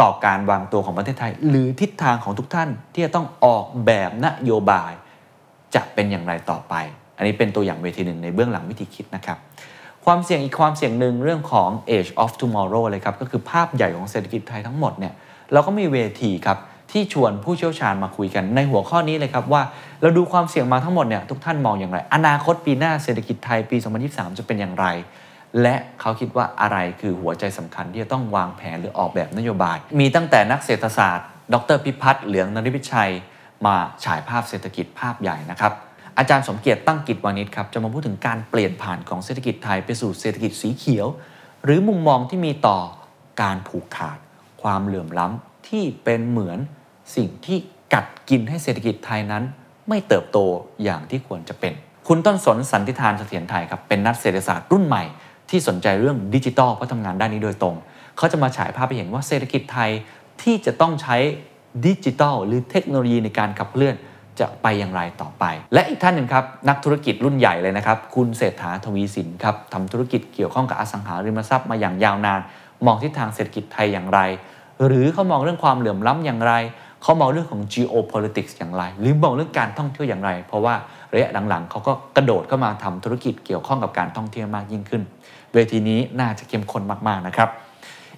[0.02, 4.92] ต่อการวางตัวของประเทศไทย หรือทิศทางของทุกท่านที่จะต้องออกแบบนโยบาย
[5.76, 6.74] จะเป็นอย่างไรต่อไป
[7.18, 9.38] อันนี้เป็นตัวอย่างเวทีหนึ่งในเบื้องหลังวิธีคิดนะครับ
[10.06, 15.14] ความเสี่ยงอีกความเสี่ยงหนึ่งเรื่องของ age of tomorrow เลยครับก็คือภาพใหญ่ของเศรษฐกิจไทยทั้งหมดเนี่ย
[15.54, 16.58] เราก็มีเวทีครับ
[16.92, 19.62] ที่ชวนผู้เชี่ยวชาญมาคุยกันในหัวข้อนี้เลยครับว่า
[20.02, 23.78] เราดูความเสี่ยงมาทั้งหมดเนี่ยทุกท่านมองอย่างไร อนาคตปีหน้าเศรษฐกิจไทยปี
[24.08, 24.86] 2023 จะเป็นอย่างไร
[25.62, 33.12] และเขาคิดว่าอะไรคือหัวใจสำคัญที่จะต้องวางแผนหรือออกแบบนโยบาย มีตั้งแต่นักเศรษฐศาสตร์ ดรพิพัฒน์เหลืองนริวิชัย
[33.66, 35.74] มาฉายภาพเศรษฐกิจภาพใหญ่นะครับ
[36.18, 41.08] อาจารย์สมเกียรติตั้งกิจวานิชครับจะมาพูดถึงการเปลี่ยนผ่านของเศรษฐกิจไทยไปสู่เศรษฐกิจสีเขียว
[41.64, 42.80] หรือมุมมองที่มีต่อ
[43.42, 44.18] การผูกขาด
[44.62, 46.60] ความเหลื่อมล้ำที่เป็นเหมือน
[47.16, 47.58] สิ่งที่
[47.94, 49.44] กัดกินให้เศรษฐกิจไทยนั้น
[49.90, 50.38] ไม่เติบโต
[50.84, 51.74] อย่างที่ควรจะเป็น
[52.08, 55.04] คุณต้นสนสันติทานเสถียรไทยครับเป็นนักเศรษฐศาสตร์รุ่นใหม่
[55.50, 57.76] ที่สนใจเรื่องดิจิทัลเพราะทำงานด้านนี้โดยตรง
[58.18, 59.92] เขาจะมาฉายภาพไปเห็นว่าเศรษฐกิจไทย
[60.42, 61.18] ที่จะต้องใช้
[61.86, 63.96] ดิจิทัลหรือเทคโนโลยีในการขับเคลื่อน
[64.40, 72.42] จะไปอย่างไรต่อไป และอีกท่านหนึ่งครับนักธุรกิจรุ่นใหญ่เลยนะครับ คุณเศรษฐาทวีสินครับทำธุรกิจเกี่ยวข้องกับอสังหาริมทรัพย์มาอย่างยาวนาน
[72.86, 74.20] มองทิศทางเศรษฐกิจไทยอย่างไร
[74.86, 76.54] หรือเขามองเรื่องความเหลื่อมล้ำอย่างไร
[77.02, 80.76] เขามองเรื่องของ geopolitics อย่างไร หรือมองเรื่องการท่องเที่ยวอย่างไร เพราะว่า
[81.14, 85.02] ระยะหลังๆเขาก็กระโดดเข้ามาทำธุรกิจเกี่ยวข้องกับการท่องเที่ยวมากยิ่งขึ้น
[85.54, 87.50] เวทีนี้น่าจะเข้มข้นมากๆนะครับ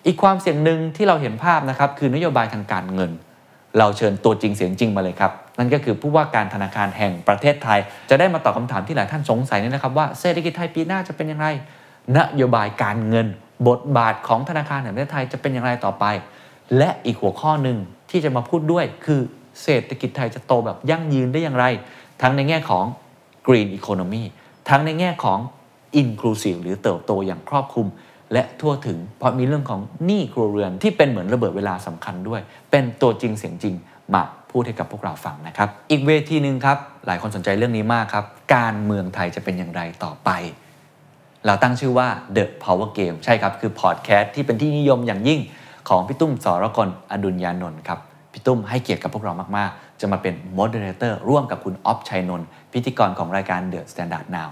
[0.06, 3.12] อีกความเสี่ยงหนึ่งที่เราเห็นภาพนะครับคือนโยบายทางการเงิน
[3.80, 7.80] เราเชิญตัวจริงเสียงจริงมาเลยครับ นั่นก็คือผู้ว่าการธนาคารแห่งประเทศไทย
[8.10, 11.48] จะได้มาตอบคำถามที่หลายท่านสงสัยนี่นะครับว่าเศรษฐกิจไทยปีหน้าจะเป็นอย่างไร
[12.18, 13.28] นโยบายการเงิน
[13.68, 16.06] บทบาทของธนาคารแห่งประเทศไทยจะเป็นอย่างไรต่อไป
[16.78, 17.78] และอีกหัวข้อหนึ่ง
[18.10, 19.22] ที่จะมาพูดด้วยคือ
[19.64, 21.66] เศรษฐกิจไทยจะโตแบบยั่งยืนได้อย่างไร
[22.22, 22.86] ทั้งในแง่ของ
[23.48, 24.24] Green Economy
[24.70, 25.40] ทั้งในแง่ของ
[26.02, 27.88] Inclusive หรือเติบโตอย่างครอบคลุม
[28.34, 33.76] และทั่วถึง เพราะมีเรื่องของหนี้ครัวเรือนที่เป็นเหมือนระเบิดเวลาสำคัญด้วย เป็นตัวจริงเสียงจริง
[34.14, 38.26] มาพูดให้กับพวกเราฟังนะครับ อีกเวทีหนึ่งครับ หลายคนสนใจเรื่องนี้มากครับ
[38.56, 40.30] การเมืองไทยจะเป็นอย่างไรต่อไป
[41.46, 45.40] เราตั้งชื่อว่า The Power Game ใช่ครับ คือพอดแคสต์ที่เป็นที่นิยมอย่างยิ่ง
[45.90, 48.00] ของพี่ตุ้มสรกลอดุลยานนท์ครับ
[48.34, 54.50] พี่ตุ้มให้เกียรติกับพวกเรามากๆ จะมาเป็น Moderator ร่วมกับคุณออฟชัยนนท์พิธีกรของรายการ The Standard Now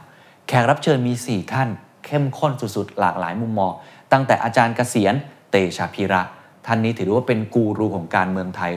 [0.48, 1.70] แขกรับเชิญมี 4 ท่าน
[2.06, 3.72] เข้มข้นสุดๆ หลากหลายมุมมอง
[4.12, 5.14] ตั้งแต่อาจารย์เกษียณ
[5.52, 6.22] เตชะพิระ
[6.66, 8.74] ท่านนี้ถือว่าเป็นกูรูของการเมืองไทย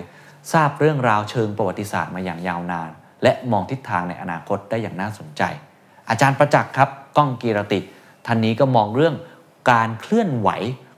[0.52, 2.90] ทราบเรื่องราวเชิงประวัติศาสตร์มาอย่างยาวนาน
[3.22, 5.42] และมองทิศทางในอนาคตได้อย่างน่าสนใจ
[6.10, 7.80] อาจารย์ประจักษ์ครับก้องกีรติ
[8.26, 9.14] ท่านนี้ก็มองเรื่อง
[9.72, 10.48] การเคลื่อนไหว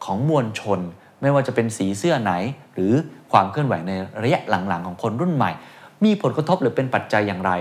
[0.04, 0.80] ของมวลชน
[1.20, 2.32] ไม่ว่าจะเป็นสีเสื้อไหน
[2.74, 2.92] หรือ
[3.32, 5.50] ความเคลื่อนไหวในระยะหลังๆ ของคนรุ่นใหม่
[6.04, 7.52] มีผลกระทบหรือเป็นปัจจัยอย่างไร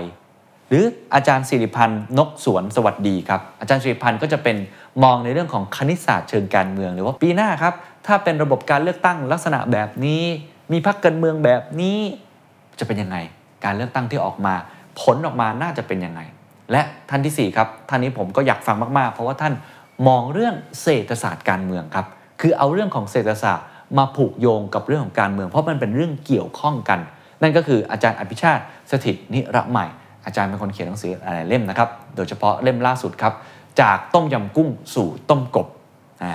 [0.68, 4.56] หรืออาจารย์สิริพันธ์นกสวนสวัสดีครับ อาจารย์สิริพันธ์ก็จะเป็น
[5.02, 7.74] มองในเรื่องของคณิตศาสตร์เชิงการเมืองหรือว่าปีหน้าครับ
[8.06, 10.22] ถ้าเป็นระบบการเลือกตั้งลักษณะแบบนี้
[10.72, 11.98] มีพรรคการเมืองแบบนี้
[12.78, 13.16] จะเป็นยังไง
[13.64, 14.54] การเลือกตั้งที่ออกมา
[15.00, 16.20] ผลออกมาน่าจะเป็นยังไง
[16.72, 19.54] และท่านที่ 4 ครับ ท่านนี้ผมก็อยากฟังมากๆ เพราะว่าท่าน
[20.08, 22.06] มองเรื่องเศรษฐศาสตร์การเมืองครับ
[22.40, 23.66] คือเอาเรื่องของเศรษฐศาสตร์
[23.98, 27.00] มาผูกโยงกับเรื่องของการเมือง เพราะมันเป็นเรื่องเกี่ยวข้องกัน
[27.42, 29.86] นั่นก็คืออาจารย์อภิชาติสถิตนิระใหม่
[30.26, 33.34] อาจารย์เป็นคนเขียนหนังสือหลายเล่มนะครับ โดยเฉพาะเล่มล่าสุดครับ
[33.80, 35.68] จากต้มยำกุ้งสู่ต้มกบ
[36.22, 36.32] อ่า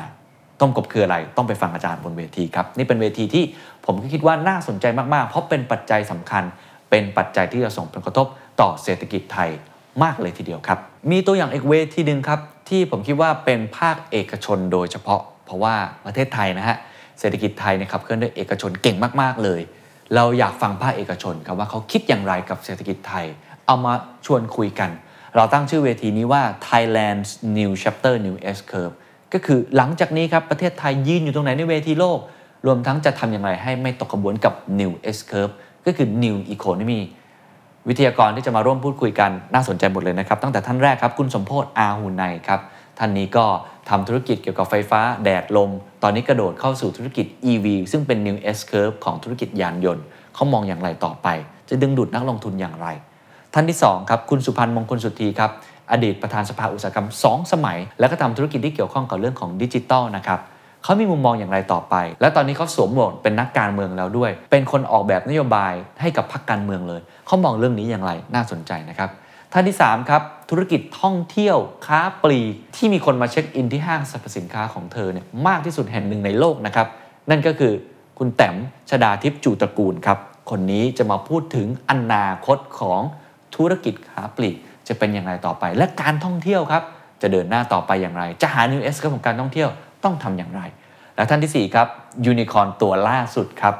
[0.61, 3.43] ต้มกบคืออะไรต้องไปฟังอาจารย์บนเวทีครับ นี่เป็นเวทีที่
[3.85, 6.43] ผมก็คิดว่าน่าสนใจมากๆ เพราะเป็นปัจจัยสำคัญ
[6.89, 8.27] เป็นปัจจัยที่จะส่งผลกระทบ
[8.61, 9.49] ต่อเศรษฐกิจไทย
[10.03, 10.79] มากเลยทีเดียวครับ
[11.11, 12.39] มีตัวอย่างอีกเวทีหนึ่งครับ
[12.69, 16.77] ที่ผมคิดว่าเป็นภาคเอกชนโดยเฉพาะ เพราะว่าประเทศไทยนะฮะ
[17.19, 19.61] เศรษฐกิจไทยนยครับเคลื่อนด้วยเอกชนเก่งมากๆเลย
[20.15, 23.25] เราอยากฟังภาคเอกชนครับว่าเขาคิดอย่างไรกับเศรษฐกิจไทย
[23.67, 23.93] เอามา
[24.25, 24.89] ชวนคุยกัน
[25.35, 28.95] เราตั้งชื่อเวทีนี้ว่า Thailand's New Chapter New S Curve
[29.33, 32.19] ก็คือหลังจากนี้ครับประเทศไทยยืนอยู่ตรงไหนในเวทีโลก
[32.65, 35.53] รวมทั้งจะทำอย่างไรให้ไม่ตกกระบวนกับ New S Curve
[35.85, 37.01] ก็คือ New Economy
[37.87, 42.61] วิทยากรที่จะมาร่วมพูดคุยกันน่าสนใจหมดเลยนะครับ ตั้งแต่ท่านแรกครับ คุณสมโพศ์อาหูไนครับ
[42.99, 43.45] ท่านนี้ก็
[43.89, 45.71] ทำธุรกิจเกี่ยวกับไฟฟ้าแดดลม
[46.03, 50.03] ตอนนี้กระโดดเข้าสู่ธุรกิจ EV ซึ่งเป็น New S Curve ของธุรกิจยานยนต์
[50.35, 51.27] เขามองอย่างไรต่อไป
[51.69, 52.87] จะดึงดูดนักลงทุนอย่างไร
[53.53, 55.51] ท่านที่2ครับคุณสุพันธ์มงคลสุทธีครับ
[55.91, 60.39] อดีตประธานสภาอุตสาหกรรม 2 สมัย แล้วก็ทำธุรกิจที่เกี่ยวข้องกับเรื่องของดิจิทัลนะครับ
[60.83, 69.09] เขามีมุมมองอย่างไรต่อไป และตอนนี้เขาสวมหมวกเป็นนักการเมืองแล้วด้วย เป็นคนออกแบบนโยบายให้กับพรรคการเมืองเลยเขามองเรื่องนี้อย่างไรน่าสนใจนะครับ
[69.53, 70.21] ท่านที่3ครับ
[70.55, 76.87] ธุรกิจท่องเที่ยวค้าปลีกที่มีคนมาเช็คอินที่ห้างสรรพสินค้าของเธอเนี่ยมากที่สุดแห่งหนึ่งในโลกนะครับ
[77.29, 77.73] นั่นก็คือ
[78.19, 78.55] คุณแต้ม
[78.89, 80.17] ชดาทิพย์จูตระกูลครับ
[80.49, 83.01] คนนี้จะมาพูดถึงอนาคตของ
[83.55, 84.55] ธุรกิจค้าปลีก
[84.87, 86.83] จะเป็นอย่างไรต่อไป และการท่องเที่ยวครับ
[87.21, 89.69] จะเดินหน้าต่อไปอย่างไร จะหา New S ของการท่องเที่ยว
[90.03, 90.61] ต้องทำอย่างไร
[91.15, 91.87] และท่านที่4ครับ
[92.25, 93.75] ยูนิคอนตัวล่าสุดครับ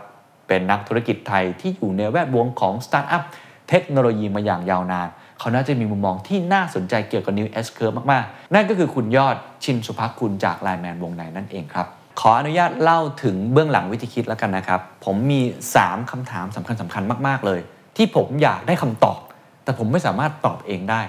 [0.48, 3.24] เป็นนักธุรกิจไทยที่อยู่ในแวดวงของสตาร์ทอัพ
[3.70, 5.10] เทคโนโลยีมาอย่างยาวนาน
[5.43, 11.88] เขาน่าจะมีมุมมองที่น่าสนใจเกี่ยวกับ New S Curve มากๆ นั่นก็คือคุณยอดชินสุภัคกุล จาก LINE MAN Wongnai นั่นเองครับ
[12.19, 15.41] ขออนุญาตเล่าถึงเบื้องหลังวิธีคิดแล้วกันนะครับ ผมมี
[15.77, 17.60] 3คำถามสำคัญสคัญๆมาก ๆ เลย
[17.97, 19.19] ที่ผมอยากได้คำตอบ
[19.63, 21.01] แต่ผมไม่สามารถตอบเองได้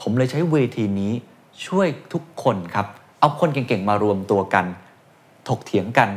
[0.00, 1.12] ผมเลยใช้เวทีนี้
[1.66, 2.86] ช่วยทุกคนครับ
[3.20, 4.66] เอาคนเก่งๆมารวมตัวกัน
[5.48, 6.10] ถกเถียงกัน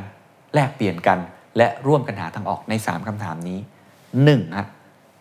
[0.53, 1.19] แลกเปลี่ยนกัน
[1.57, 3.59] และร่วมกันหาทางออกใน 3คำถามนี้
[4.07, 4.57] 1.
[4.57, 4.67] ฮะ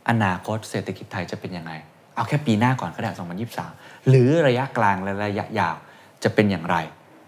[0.08, 1.72] อนาคตเศรษฐกิจไทยจะเป็นยังไง
[2.16, 3.10] เอาแค่ปีหน้าก่อนก็ได้
[3.58, 5.76] 2023 หรือระยะกลางและระยะยาว
[6.22, 6.76] จะเป็นอย่างไร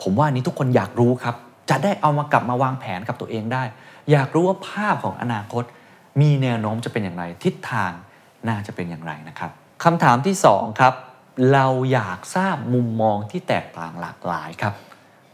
[0.02, 1.36] ผมว่านนี้ทุกคนอยากรู้ครับ
[1.70, 3.62] จะได้เอามากลับมาวางแผนกับตัวเองได้
[4.10, 5.64] อยากรู้ว่าภาพของอนาคต
[6.20, 7.92] มีแนวโน้มจะเป็นอย่างไร ทิศทาง
[8.48, 9.50] น่าจะเป็นอย่างไรนะครับ
[9.84, 10.94] คำถามที่ 2 ครับ
[11.52, 14.74] เราอยากทราบมุมมองที่แตกต่างหลากหลายครับ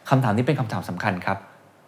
[0.08, 1.38] คำถามนี้เป็นคำถามสำคัญครับ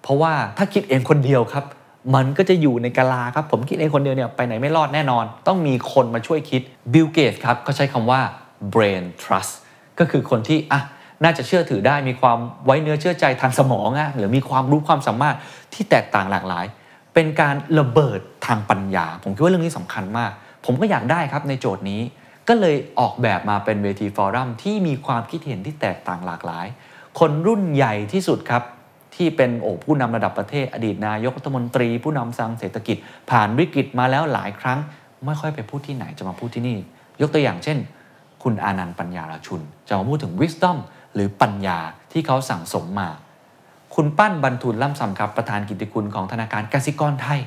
[0.02, 1.64] เพราะว่าถ้าคิดเองคนเดียวครับ
[2.14, 6.62] มันก็จะอยู่ในกาลาครับ ผมคิดเองคนเดียวเนี่ยไปไหนไม่รอดแน่นอน ต้องมีคนมาช่วยคิด
[6.92, 8.20] บิลเกตครับเขาใช้คำว่า
[8.74, 9.52] brain trust
[9.98, 10.80] ก็คือคนที่อะ
[11.24, 15.36] น่าจะเชื่อถือได้มีความไว้เนื้อเชื่อใจทางสมองอะหรือมีความรู้ความสามารถ
[15.74, 16.64] ที่แตกต่างหลากหลาย
[17.14, 20.30] เป็นการระเบิดทางปัญญา ผมคิดว่าเรื่องนี้สำคัญมาก
[20.64, 22.00] ผมก็อยากได้ครับในโจทย์นี้
[22.48, 26.66] ก็เลยออกแบบมาเป็นเวทีฟอรัมที่มีความคิดเห็นที่แตกต่างหลากหลาย
[27.18, 28.62] คนรุ่นใหญ่ที่สุดครับ
[29.16, 32.96] ที่เป็นโอ้ผู้นำระดับประเทศอดีตนายกรัฐมนตรี ผู้นำสังเศรษฐกิจ
[33.30, 34.78] ผ่านวิกฤตมาแล้วหลายครั้ง
[35.24, 36.78] ไม่ค่อยไปพูดที่ไหนจะมาพูดที่นี่
[37.20, 37.78] ยกตัวอย่างเช่น
[38.42, 40.78] คุณอานันต์ปัญญาราชุน จะมาพูดถึง wisdom
[41.14, 41.78] หรือปัญญา
[42.12, 43.08] ที่เขาสั่งสมมา
[43.94, 47.40] คุณปั้นบรรทุนล่ำซำครับประธานกิตติคุณของธนาคารกสิกรไทย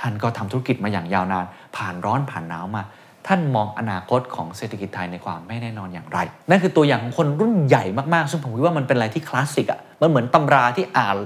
[0.00, 1.44] ท่านก็ทำธุรกิจมาอย่างยาวนาน
[1.76, 2.82] ผ่านร้อนผ่านหนาวมา
[3.26, 6.18] ท่านมองอนาคตของเศรษฐกิจไทยในความไม่แน่นอนอย่างไร
[6.50, 11.16] นั่นคือตัวอย่างของคนรุ่นใหญ่มากๆ ซึ่งผมคิดว่ามันเป็นอะไรที่คลาสสิกอะ มันเหมือนตำราที่อ่าน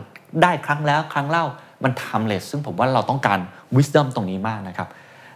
[0.42, 1.44] ได้ครั้งแล้วครั้งเล่า
[1.84, 3.38] มันทำเลสซึ่งผมว่าเราต้องการ
[3.76, 4.88] wisdom ตรงนี้มากนะครับ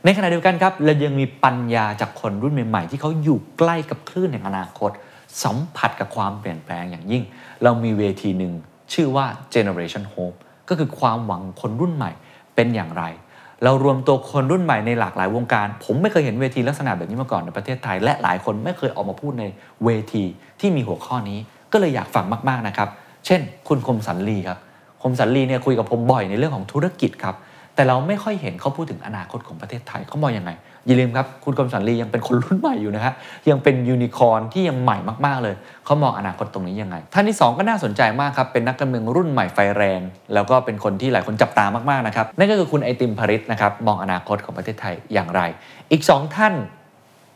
[0.04, 4.90] ในขณะเดียวกันครับเรายังมีปัญญาจากคนรุ่นใหม่ ๆ ที่เขาอยู่ใกล้กับคลื่นแห่งอนาคต
[5.44, 7.22] สัมผัสกับความเปลี่ยนแปลงอย่างยิ่ง
[7.62, 8.52] เรามีเวทีหนึ่ง
[8.92, 12.10] ชื่อว่า Generation Hope ก็คือความหวังคนรุ่นใหม่
[12.54, 13.04] เป็นอย่างไร
[13.64, 19.44] เรารวมตัวคนรุ่นใหม่ในหลากหลายวงการ ผมไม่เคยเห็นเวทีลักษณะแบบนี้มาก่อนในประเทศไทย และหลายคนไม่เคยออกมาพูดใน
[19.84, 20.24] เวที
[20.60, 21.38] ที่มีหัวข้อนี้
[21.72, 22.88] ก็เลยอยากฟังมากๆนะครับ
[23.26, 24.58] เช่น คุณคมสันลีครับ
[25.02, 27.36] คมสันลีเนี่ยคุยกับผมบ่อยในเรื่องของธุรกิจครับ
[27.74, 30.50] แต่เราไม่ค่อยเห็นเขาพูดถึงอนาคตของประเทศไทยเขามองยังไง
[30.86, 33.14] อย่าลืมครับคุณคมสันลียังเป็นคนรุ่นใหม่อยู่นะฮะ
[33.50, 40.00] ยังเป็นยูนิคอร์นที่ยังใหม่มากๆเลยเขามองอนาคตตรงนี้ยังไง ท่านที่ 2 ก็น่าสนใจมากครับเป็นนักการเมืองรุ่นใหม่ไฟแรง
[40.34, 45.40] แล้วก็เป็นคนที่หลายคนจับตามากๆนะครับนั่นก็คือคุณไอติมพริตนะครับมองอนาคตของประเทศไทยอย่างไร
[45.90, 46.54] อีก 2 ท่าน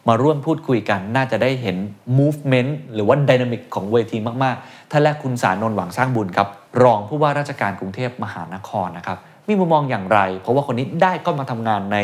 [0.09, 1.77] มาร่วมพูดคุยกันน่าจะได้เห็น
[2.19, 6.49] movement หรือว่า dynamic ของเวทีมาก ๆ ท่านแรกคุณสารนนท์หวังสร้างบุญครับ
[6.83, 9.19] รองผู้ว่าราชการกรุงเทพมหานครนะครับ
[9.49, 11.97] มีมุมมองอย่างไร เพราะว่าคนนี้ได้ก็มาทำงานใน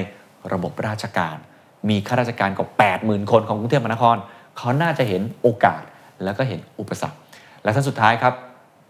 [0.52, 1.36] ระบบราชการ
[1.88, 2.68] มีข้าราชการกว่า
[3.00, 4.16] 80,000 คนของกรุงเทพมหานคร
[4.56, 5.82] เขาน่าจะเห็นโอกาส
[6.24, 7.16] แล้วก็เห็นอุปสรรค
[7.62, 8.34] และท่านสุดท้ายครับ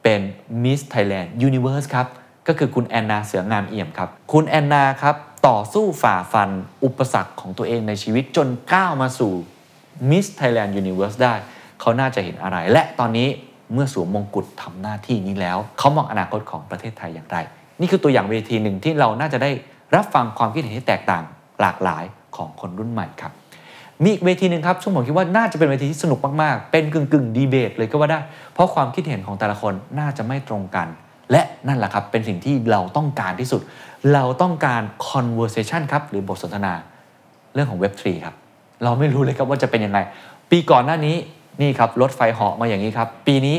[0.03, 0.21] เป็น
[0.63, 2.07] Miss Thailand Universe ครับ
[2.49, 5.17] ก็คือคุณแอนนาเสืองามเอี่ยมครับ คุณแอนนาครับ
[5.47, 6.51] ต่อสู้ฝ่าฟัน
[6.85, 9.33] อุปสรรคของตัวเองในชีวิตจนก้าวมาสู่
[10.11, 11.35] Miss Thailand Universe ได้
[11.81, 13.29] เขาน่าจะเห็นอะไร และตอนนี้
[13.73, 17.39] เมื่อสวมมงกุฎทำหน้าที่นี้แล้ว เขามองอนาคตของประเทศไทยอย่างไร
[17.81, 19.51] นี่คือตัวอย่างเวทีหนึ่งที่เราน่าจะได้
[19.95, 21.25] รับฟังความคิดเห็นที่แตกต่าง
[21.61, 22.05] หลากหลาย
[22.37, 23.33] ของคนรุ่นใหม่ครับ
[24.03, 28.21] มีอีกเวทีหนึ่งครับซึ่งผมคิดว่าน่าจะเป็นเวทีที่สนุกมากๆ เป็นกึ่งกึ่งดีเบตเลยก็ว่าได้
[28.55, 30.89] เพราะความคิดเห็นของแต่ละคนน่าจะไม่ตรงกัน
[31.31, 33.63] และนั่นแหละครับเป็นสิ่งที่เราต้องการที่สุด
[34.13, 36.75] เราต้องการ conversation ครับหรือบทสนทนา
[37.55, 38.35] เรื่องของ Web3 ครับ
[38.85, 39.99] เราไม่รู้เลยครับว่าจะเป็นยังไง
[40.51, 41.17] ปีก่อนหน้านี้
[41.61, 43.57] นี่ครับรถไฟเหาะมาอย่างนี้ครับ ปีนี้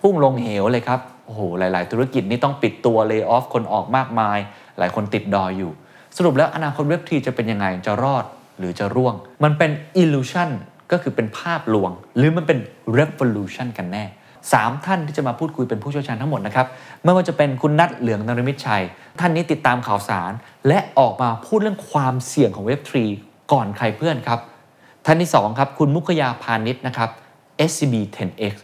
[0.00, 4.38] พุ่งลงเหวเลยครับโอ้โหหลาย ๆ ธุรกิจนี่ต้องปิดตัว l ล y off คนออกมากมาย
[4.78, 5.72] หลายคนติดดอยอยู่
[6.16, 8.24] สรุปแล้วอนาคต Web3 จะเป็นยังไงจะรอด
[8.58, 9.70] หรือจะร่วง มันเป็น
[10.02, 10.50] illusion
[10.92, 12.58] ก็คือเป็นภาพลวง หรือมันเป็น
[12.98, 14.04] revolution กันแน่
[14.52, 16.66] สามท่านที่จะมาพูดคุยเป็นผู้เชี่ยวชาญทั้งหมดนะครับ
[17.04, 18.84] ไม่ว่าจะเป็นคุณนัทเหลืองนรมิตชัย
[19.20, 20.32] ท่านนี้ติดตามข่าวสาร
[20.68, 22.92] และออกมาพูดเรื่องความเสี่ยงของ Web3
[23.52, 24.40] ก่อนใครเพื่อนครับ
[25.06, 27.10] ท่านที่2ครับคุณมุขยาพาณิชย์นะครับ
[27.70, 28.54] SCB 10X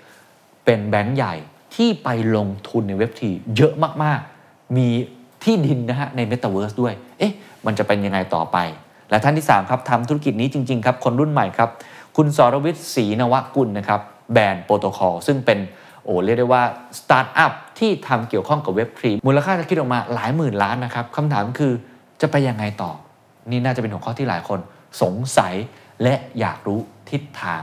[0.65, 1.35] เป็นแบงก์ใหญ่
[1.75, 3.23] ที่ไปลงทุนใน Web3
[3.57, 4.89] เยอะมากๆ มี
[5.45, 7.33] ที่ดินนะฮะใน Metaverse ด้วย เอ๊ะ
[7.67, 8.57] มันจะเป็นยังไงต่อไป
[9.11, 11.71] และท่านที่ 3 ครับทำธุรกิจนี้จริง ๆ ครับ คนรุ่นใหม่ครับ
[12.17, 14.01] คุณสรวิทย์ศรีนวกุลนะครับ
[14.33, 15.59] แบรนด์โปรโตคอลซึ่งเป็น
[16.05, 16.62] โอ้เรียกได้ว่า
[16.99, 21.73] สตาร์ทอัพที่ทำเกี่ยวข้องกับ Web3 มูลค่าจะคิดออกมาหลายหมื่นล้านนะครับคำถามคือ
[22.21, 22.93] จะไปยังไงต่อ
[23.51, 24.61] นี่น่าจะเป็นหัวข้อที่หลายคน
[25.03, 25.55] สงสัย
[26.03, 27.62] และอยากรู้ทิศทาง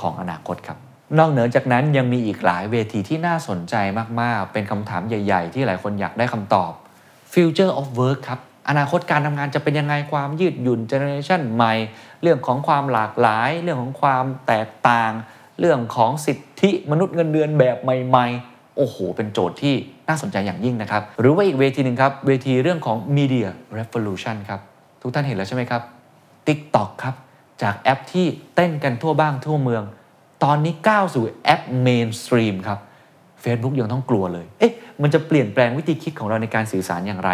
[0.00, 0.78] ของอนาคตครับ
[1.18, 3.74] นอกเหนือจากนั้นยังมีอีกหลายเวทีที่น่าสนใจ
[4.20, 6.72] มากๆ เป็นคำถามใหญ่ ๆ ที่หลายคนอยากได้คำตอบ
[7.32, 11.72] Future of Work ครับ อนาคตการทำงานจะเป็นยังไงความยืดหยุ่น generation ใหม่
[12.22, 15.12] เรื่องของความหลากหลาย เรื่องของความแตกต่าง
[15.62, 19.74] เรื่องของสิทธิมนุษย์เงินเดือนแบบใหม่ๆ โอ้โห เป็นโจทย์ที่
[20.08, 23.48] น่าสนใจอย่างยิ่งนะครับ หรือว่าอีกเวทีหนึ่งครับ เวทีเรื่องของ Media
[23.78, 24.60] Revolution ครับ
[25.02, 25.82] ทุกท่านเห็นแล้วใช่ไหมครับ
[26.46, 27.14] TikTok ครับ
[27.62, 29.82] จากแอปที่เต้นกันทั่วบ้านทั่วเมือง
[30.44, 32.78] ตอนนี้ก้าวสู่แอป mainstream ครับ
[33.44, 34.72] Facebook ยังต้องกลัวเลย เอ๊ะ
[35.02, 37.30] มันจะเปลี่ยนแปลงวิธีคิดของเราในการสื่อสารอย่างไร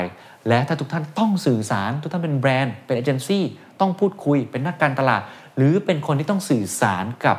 [0.49, 3.45] และถ้าทุกท่านต้องสื่อสาร ทุกท่านเป็นแบรนด์ เป็นเอเจนซี่
[3.81, 5.23] ต้องพูดคุย เป็นนักการตลาด
[5.57, 7.37] หรือเป็นคนที่ต้องสื่อสารกับ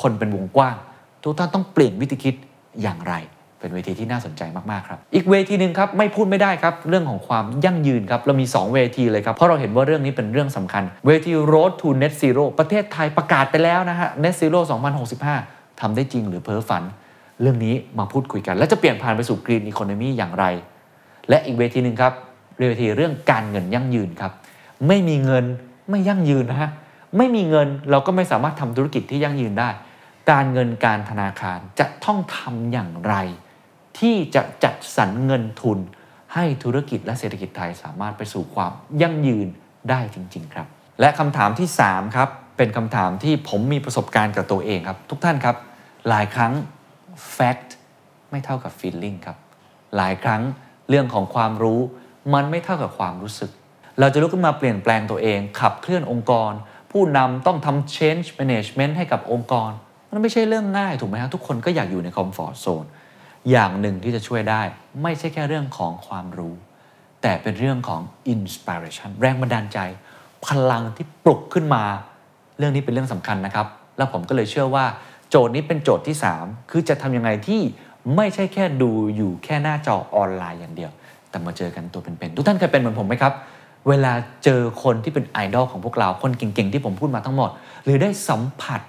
[0.00, 0.76] คนเป็นวงกว้าง
[1.22, 2.34] ทุกท่านต้องเปลี่ยนวิธีคิด
[2.82, 3.14] อย่างไร
[3.58, 14.60] เป็นเวทีที่น่าสนใจมากๆครับ อีกเวทีหนึ่งครับไม่พูดไม่ได้ครับ เรื่องของความยั่งยืนครับเรามี 2 เวทีเลยครับ เพราะเราเห็นว่าเรื่องนี้เป็นเรื่องสำคัญ เวที Road to Net Zero ประเทศไทยประกาศไปแล้วนะฮะ Net Zero
[15.20, 16.82] 2065ทำได้จริงหรือเพ้อฝัน
[17.40, 20.44] เรื่องนี้มาพูดคุยกัน และจะเปลี่ยนผ่านไปสู่ Green Economy อย่างไร
[21.28, 22.12] และอีกเวทีหนึ่งครับ
[22.58, 24.32] เวทีเรื่องการเงินยั่งยืนครับ
[24.88, 25.44] ไม่มีเงิน
[25.90, 26.70] ไม่ยั่งยืนนะฮะ
[27.16, 29.70] ไม่มีเงินเราก็ไม่สามารถทำธุรกิจที่ยั่งยืนได้
[30.30, 33.14] การเงินการธนาคารจะต้องทำอย่างไร
[33.98, 35.78] ที่จะจัดสรรเงินทุน
[36.34, 38.72] ให้ธุรกิจและเศรษฐกิจไทยสามารถไปสู่ความ
[39.02, 39.48] ยั่งยืน
[39.90, 40.66] ได้จริง ๆ ครับ
[41.00, 45.56] และคำถามที่ 3 ครับ เป็นคำถามที่ผมมีประสบการณ์กับตัวเองครับ ทุกท่านครับ
[46.08, 46.52] หลายครั้ง
[47.36, 47.68] fact
[48.30, 49.36] ไม่เท่ากับ feeling ครับ
[49.96, 50.42] หลายครั้ง
[50.88, 51.80] เรื่องของความรู้
[52.34, 53.50] มันไม่เท่ากับความรู้สึก
[54.00, 56.52] เราจะลุกขึ้นมาเปลี่ยนแปลงตัวเอง ขับเคลื่อนองค์กร
[56.92, 59.70] ผู้นำต้องทำ change management ให้กับองค์กร
[60.10, 62.88] มันไม่ใช่เรื่องง่ายถูกไหมครับทุกคนก็อยากอยู่ใน comfort zone
[63.50, 64.62] อย่างหนึ่งที่จะช่วยได้
[65.02, 66.54] ไม่ใช่แค่เรื่องของความรู้
[67.22, 68.00] แต่เป็นเรื่องของ
[68.34, 69.78] inspiration แรงบันดาลใจ
[70.46, 71.84] พลังที่ปลุกขึ้นมา
[72.58, 74.84] เรื่องนี้เป็นเรื่องสำคัญนะครับ แล้วผมก็เลยเชื่อว่า
[75.30, 77.60] โจทย์นี้เป็นโจทย์ที่ 3 คือจะทำยังไงที่
[78.16, 80.90] ไม่ใช่แค่ดูอยู่แค่หน้าจอออนไลน์อย่างเดียว
[81.30, 83.32] แต่มาเจอกันตัวเป็นๆทุกท่านเคยเป็นเหมือนผมไหมครับ
[83.88, 84.12] เวลา
[84.44, 87.50] เจอคนที่เป็นไอดอลของพวกเราคนเก่งๆที่ผมพูดมาทั้งหมด
[87.84, 88.80] หรือได้สัมผัส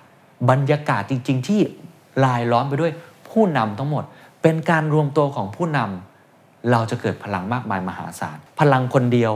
[0.49, 1.59] บรรยากาศจริง ๆ ที่
[2.23, 2.91] ลายล้อมไปด้วย
[3.29, 4.03] ผู้นำทั้งหมด
[4.41, 9.33] เป็นการรวมตัวของผู้นำเราจะเกิดพลังมากมายมหาศาลพลังคนเดียว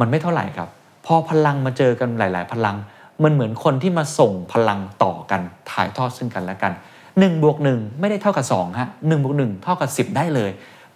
[0.00, 0.68] มันไม่เท่าไหร่ครับ
[1.06, 2.76] พอพลังมาเจอกันหลาย ๆ พลัง
[3.22, 6.72] มันเหมือนคนที่มาส่งพลังต่อกันถ่ายทอดซึ่งกันและกัน
[7.08, 10.50] 1บวก1ไม่ได้เท่ากับ2ฮะ 1 บวก1เท่ากับ 10 ได้เลย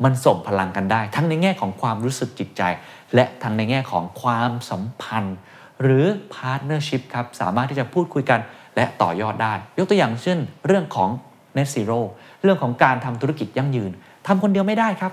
[0.04, 2.62] มันส่งพลังกันได้ ทั้งในแง่ของความรู้สึกจิตใจ
[3.14, 5.36] และทั้งในแง่ของความสัมพันธ์
[5.82, 8.40] หรือ partnership ครับสามารถที่จะพูดคุยกัน
[8.76, 11.10] และต่อยอดได้ ยกตัวอย่างเช่น เรื่องของ
[11.56, 12.00] Net Zero
[12.42, 13.90] เรื่องของการทำธุรกิจยั่งยืน
[14.26, 15.12] ทำคนเดียวไม่ได้ครับ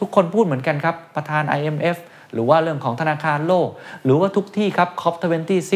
[0.00, 1.96] ทุกคนพูดเหมือนกันครับ ประธาน IMF
[2.32, 3.68] หรือว่าเรื่องของธนาคารโลก
[4.04, 5.72] หรือว่าทุกที่ครับ COP26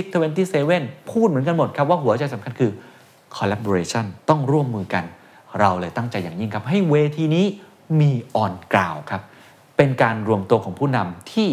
[0.58, 2.70] 27 พูดเหมือนกันหมดครับว่าหัวใจสำคัญคือ
[3.36, 5.04] collaboration ต้องร่วมมือกัน
[5.60, 7.44] เราเลยตั้งใจอย่างยิ่งครับ ให้เวทีนี้
[8.00, 9.22] มีออนกราวครับ
[9.76, 11.48] เป็นการรวมตัวของผู้นำที่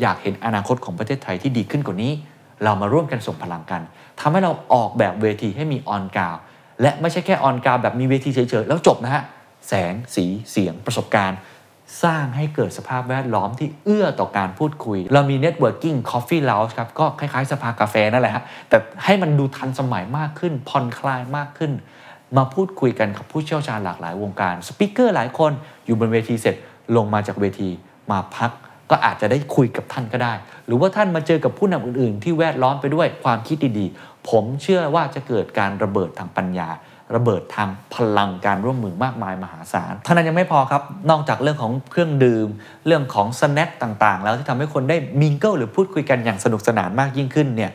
[0.00, 2.12] อยากเห็นอนาคตของประเทศไทยที่ดีขึ้นกว่านี้
[2.64, 3.82] เรามาร่วมกันส่งพลังกัน
[4.20, 6.36] ทำให้เราออกแบบเวทีให้มีออนกราว
[6.82, 9.22] และไม่ใช่แค่ออนกราวแบบมีเวทีเฉยๆแล้วจบนะฮะ
[9.68, 11.38] แสงสีเสียงประสบการณ์
[12.02, 21.72] สร้างให้เกิดสภาพแวดล้อมที่เอื้อต่อการพูดคุย เรามี Networking Coffee Lounge ครับ ก็คล้ายๆ สภากาแฟนั่นแหละฮะแต่ให้มันดูทันสมัยมากขึ้นผ่อนคลายมากขึ้น
[22.36, 25.52] มาพูดคุยกันกับผู้เชี่ยวชาญหลากหลายวงการสปิเกอร์หลายคน
[25.86, 26.56] อยู่บนเวทีเสร็จ
[26.96, 27.70] ลงมาจากเวที
[28.10, 28.50] มาพัก
[28.90, 30.34] ก็อาจจะได้คุยกับท่านก็ได้
[30.66, 36.68] หรือว่าท่านมาเจอกับผู้นำอื่นๆ ที่แวดล้อมไปด้วยความคิดดีๆ ผมเชื่อว่าจะเกิดการระเบิดทางปัญญา
[37.14, 42.48] ระเบิดทางพลังการร่วมมือมากมายมหาศาลเท่านั้นยังไม่พอครับ นอกจากเรื่องของเครื่องดื่ม
[42.86, 47.72] เรื่องของสแน็คต่างๆ แล้วที่ทำให้คนได้มิงเกิลหรือพูดคุยกันอย่างสนุกสนานมากยิ่งขึ้นเนี่ย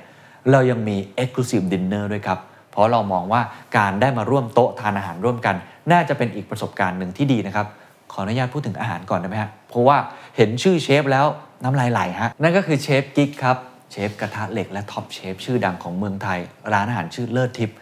[0.51, 2.39] เรายังมี Exclusive Dinner ด้วยครับ
[2.71, 3.41] เพราะเรามองว่า
[3.77, 5.55] การได้มาร่วมโต๊ะทานอาหารร่วมกัน
[5.91, 7.67] น่าจะเป็นอีกประสบการณ์หนึ่งที่ดีนะครับ
[8.11, 9.97] ขออนุญาตพูดถึงอาหารก่อนได้ไหมฮะ เพราะว่า
[10.37, 11.25] เห็นชื่อเชฟแล้ว
[11.63, 13.57] น้ำลายไหลฮะ นั่นก็คือเชฟกิ๊กครับ
[13.91, 16.39] เชฟกระทะเหล็กและ Top Chef ชื่อดังของเมืองไทย
[16.73, 17.77] ร้านอาหารชื่อเลิศทิพย์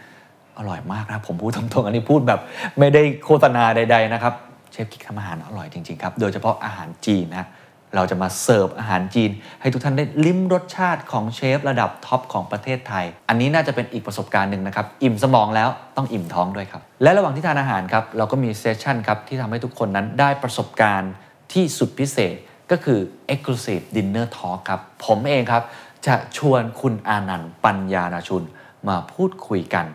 [0.58, 2.40] อร่อยมากนะผมพูดตรงๆอันนี้พูดแบบ
[2.78, 4.34] ไม่ได้โฆษณาใด ๆ นะครับ
[4.72, 7.46] เชฟกิ๊กทำอาหารอร่อยจริงๆครับ โดยเฉพาะอาหารจีนนะ
[7.94, 9.30] เราจะมาเสิร์ฟอาหารจีน
[9.60, 21.12] ให้ทุกท่านได้ลิ้มรสชาติของเชฟระดับ top ของประเทศไทย อันนี้น่าจะเป็นอีกประสบการณ์หนึ่งนะครับ อิ่มสมองแล้วต้องอิ่มท้องด้วยครับ และระหว่างที่ทานอาหารครับ เราก็มีเซสชั่นครับ ที่ทำให้ทุกคนนั้นได้ประสบการณ์
[21.52, 22.36] ที่สุดพิเศษ
[22.70, 22.98] ก็คือ
[23.32, 25.62] Exclusive Dinner Talk ครับ ผมเองครับ
[26.06, 28.42] จะชวนคุณอานันต์ปัญญานาชุน
[28.88, 29.86] มาพูดคุยกัน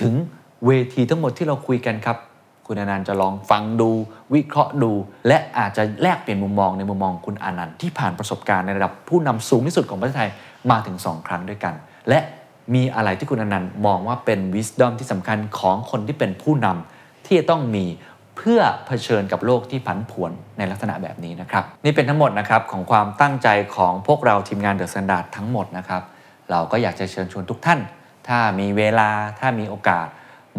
[0.00, 0.14] ถึง
[0.66, 2.18] เวทีทั้งหมดที่เราคุยกันครับ
[2.66, 3.90] คุณอนันต์จะลองฟังดู
[4.34, 4.92] วิเคราะห์ดู
[5.28, 10.30] และอาจจะแลกเปลี่ยนมุมมองในมุมมองคุณอนันต์ที่ผ่านประสบการณ์ในระดับผู้นำสูงที่สุดของประเทศไทย
[10.70, 11.74] มาถึง 2 ครั้งด้วยกัน
[12.08, 12.20] และ
[12.74, 17.84] มีอะไรที่คุณอนันต์มองว่าเป็น wisdom ที่สำคัญของคนที่เป็นผู้นำที่จะต้องมี
[18.36, 26.02] เพื่อเผชิญกับโลกที่ผันผวนในลักษณะแบบนี้นะครับ นี่เป็นทั้งหมดนะครับของความตั้งใจของพวกเราทีมงาน The Standard ทั้งหมดนะครับ
[26.50, 27.80] เราก็อยากจะเชิญชวนทุกท่าน
[28.28, 29.08] ถ้ามีเวลา
[29.40, 30.06] ถ้ามีโอกาส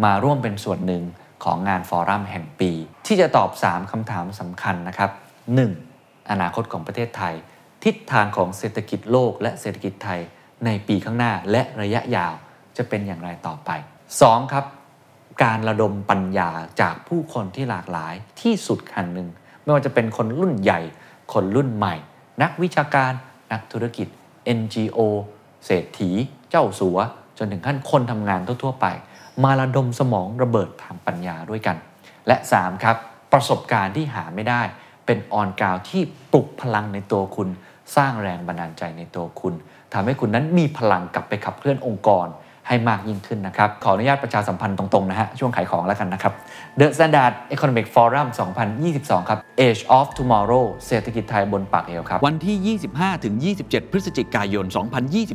[0.04, 1.02] มาร่วมเป็นส่วนหนึ่ง
[1.46, 2.70] ของงาน forum แห่งปี
[3.06, 5.10] ที่จะตอบ 3คำถามสำคัญนะครับ
[5.70, 6.30] 1.
[6.30, 7.34] อนาคตของประเทศไทย
[7.84, 10.20] ทิศทางของเศรษฐกิจโลกและเศรษฐกิจไทย
[10.64, 12.34] ในปีข้างหน้าและระยะยาว
[12.76, 13.70] จะเป็นอย่างไรต่อไป
[14.12, 14.52] 2.
[14.52, 14.64] ครับ
[15.44, 19.28] การระดมปัญญาจากผู้คนที่หลากหลายที่สุดคันหนึ่ง
[19.62, 20.80] ไม่ว่าจะเป็นคนรุ่นใหญ่
[21.32, 21.94] คนรุ่นใหม่
[22.42, 23.12] นักวิชาการ
[23.52, 24.08] นักธุรกิจ
[24.58, 24.98] NGO
[25.64, 26.10] เศรษฐี
[26.50, 26.98] เจ้าสัว
[27.38, 28.86] จนถึงขั้นคนทำงานทั่ว ๆ ไป
[29.44, 31.76] มาระดมสมองระเบิดทางปัญญาด้วยกัน
[32.26, 32.96] และ 3 ครับ
[33.32, 34.62] ประสบการณ์ที่หาไม่ได้
[35.06, 37.48] เป็นออนกาวที่ปลุกพลังในตัวคุณ
[37.96, 39.54] สร้างแรงบันดาลใจในตัวคุณ
[39.94, 42.26] ทำให้คุณนั้นมีพลังกลับไปขับเคลื่อนองค์กร
[42.68, 46.32] ให้มากยิ่งขึ้นนะครับ ขออนุญาตประชาสัมพันธ์ตรง ๆ นะฮะ ช่วงขายของแล้วกันนะครับ
[46.80, 48.26] The Standard Economic Forum
[48.78, 52.78] 2022 ครับ Age of Tomorrow เศรษฐกิจไทยบนปากเอวครับ วันที่
[53.60, 54.64] 25-27 พฤศจิกายน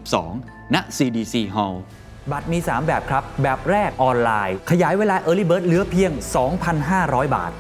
[0.02, 1.76] 2022 ณ CDC Hall
[2.32, 6.12] บัตรมี 3 แบบครับ แบบแรกออนไลน์ ขยายเวลา Early Bird เหลือเพียง
[6.74, 7.52] 2,500 บาท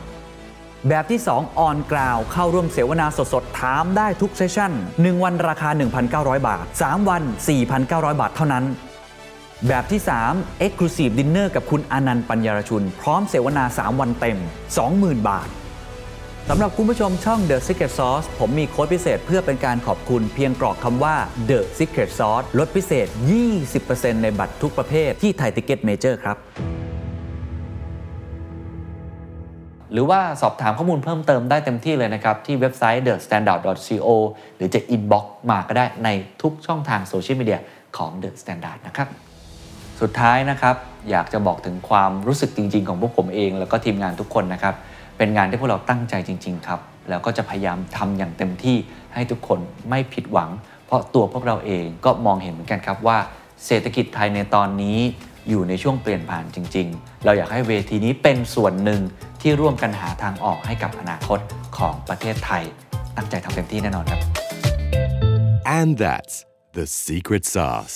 [0.89, 5.69] แบบที่ 2 ออนกราวเข้าร่วมเสวนาสดๆ ถามได้ทุกเซสชั่น 1 วันราคา
[6.07, 7.23] 1,900 บาท 3 วัน
[7.71, 8.65] 4,900 บาทเท่านั้น
[9.67, 10.01] แบบที่
[10.31, 14.37] 3 Exclusive Dinner กับคุณอนันต์ปัญญารชุน พร้อมเสวนา 3 วันเต็ม
[14.83, 15.47] 20,000 บาท
[16.49, 21.15] สำหรับคุณผู้ชมช่อง The Secret Sauce ผมมีโค้ดพิเศษเพื่อเป็นการขอบคุณเพียงกรอกคำว่า
[21.49, 23.07] The Secret Sauce ลดพิเศษ
[23.65, 26.37] 20%ในบัตรทุกประเภทที่ Thai Ticket Major ครับ
[29.91, 34.09] หรือว่าสอบถามข้อมูลเพิ่มเติมได้เต็มที่เลยนะครับ ที่เว็บไซต์ thestandard.co
[34.55, 36.09] หรือจะ inbox มาก็ได้ใน
[36.41, 37.59] ทุกช่องทางโซเชียลมีเดีย
[37.97, 39.07] ของ The Standard นะครับ
[40.01, 40.75] สุดท้ายนะครับ
[41.11, 44.75] อยากจะบอกถึงความรู้สึกจริง ๆ ของพวกผมเอง แล้วก็ทีมงานทุกคนนะครับ
[45.23, 48.77] เป็นงานที่พวกเราตั้งใจจริง ๆ ครับ แล้วก็จะพยายามทำอย่างเต็มที่
[49.13, 49.59] ให้ทุกคน
[49.89, 50.49] ไม่ผิดหวัง
[50.85, 53.17] เพราะตัวพวกเราเองก็มองเห็นเหมือนกันครับว่า
[53.65, 54.97] เศรษฐกิจไทยในตอนนี้
[55.49, 59.01] อยู่ในช่วงเปลี่ยนผ่านจริง ๆ เราอยากให้เวทีนี้เป็นส่วนหนึ่ง
[59.41, 61.39] ที่ร่วมกันหาทางออกให้กับอนาคต
[61.77, 62.63] ของประเทศไทย
[63.17, 64.21] ตั้งใจทำเต็มที่แน่นอนครับ
[65.79, 66.35] And that's
[66.77, 67.95] the secret sauce.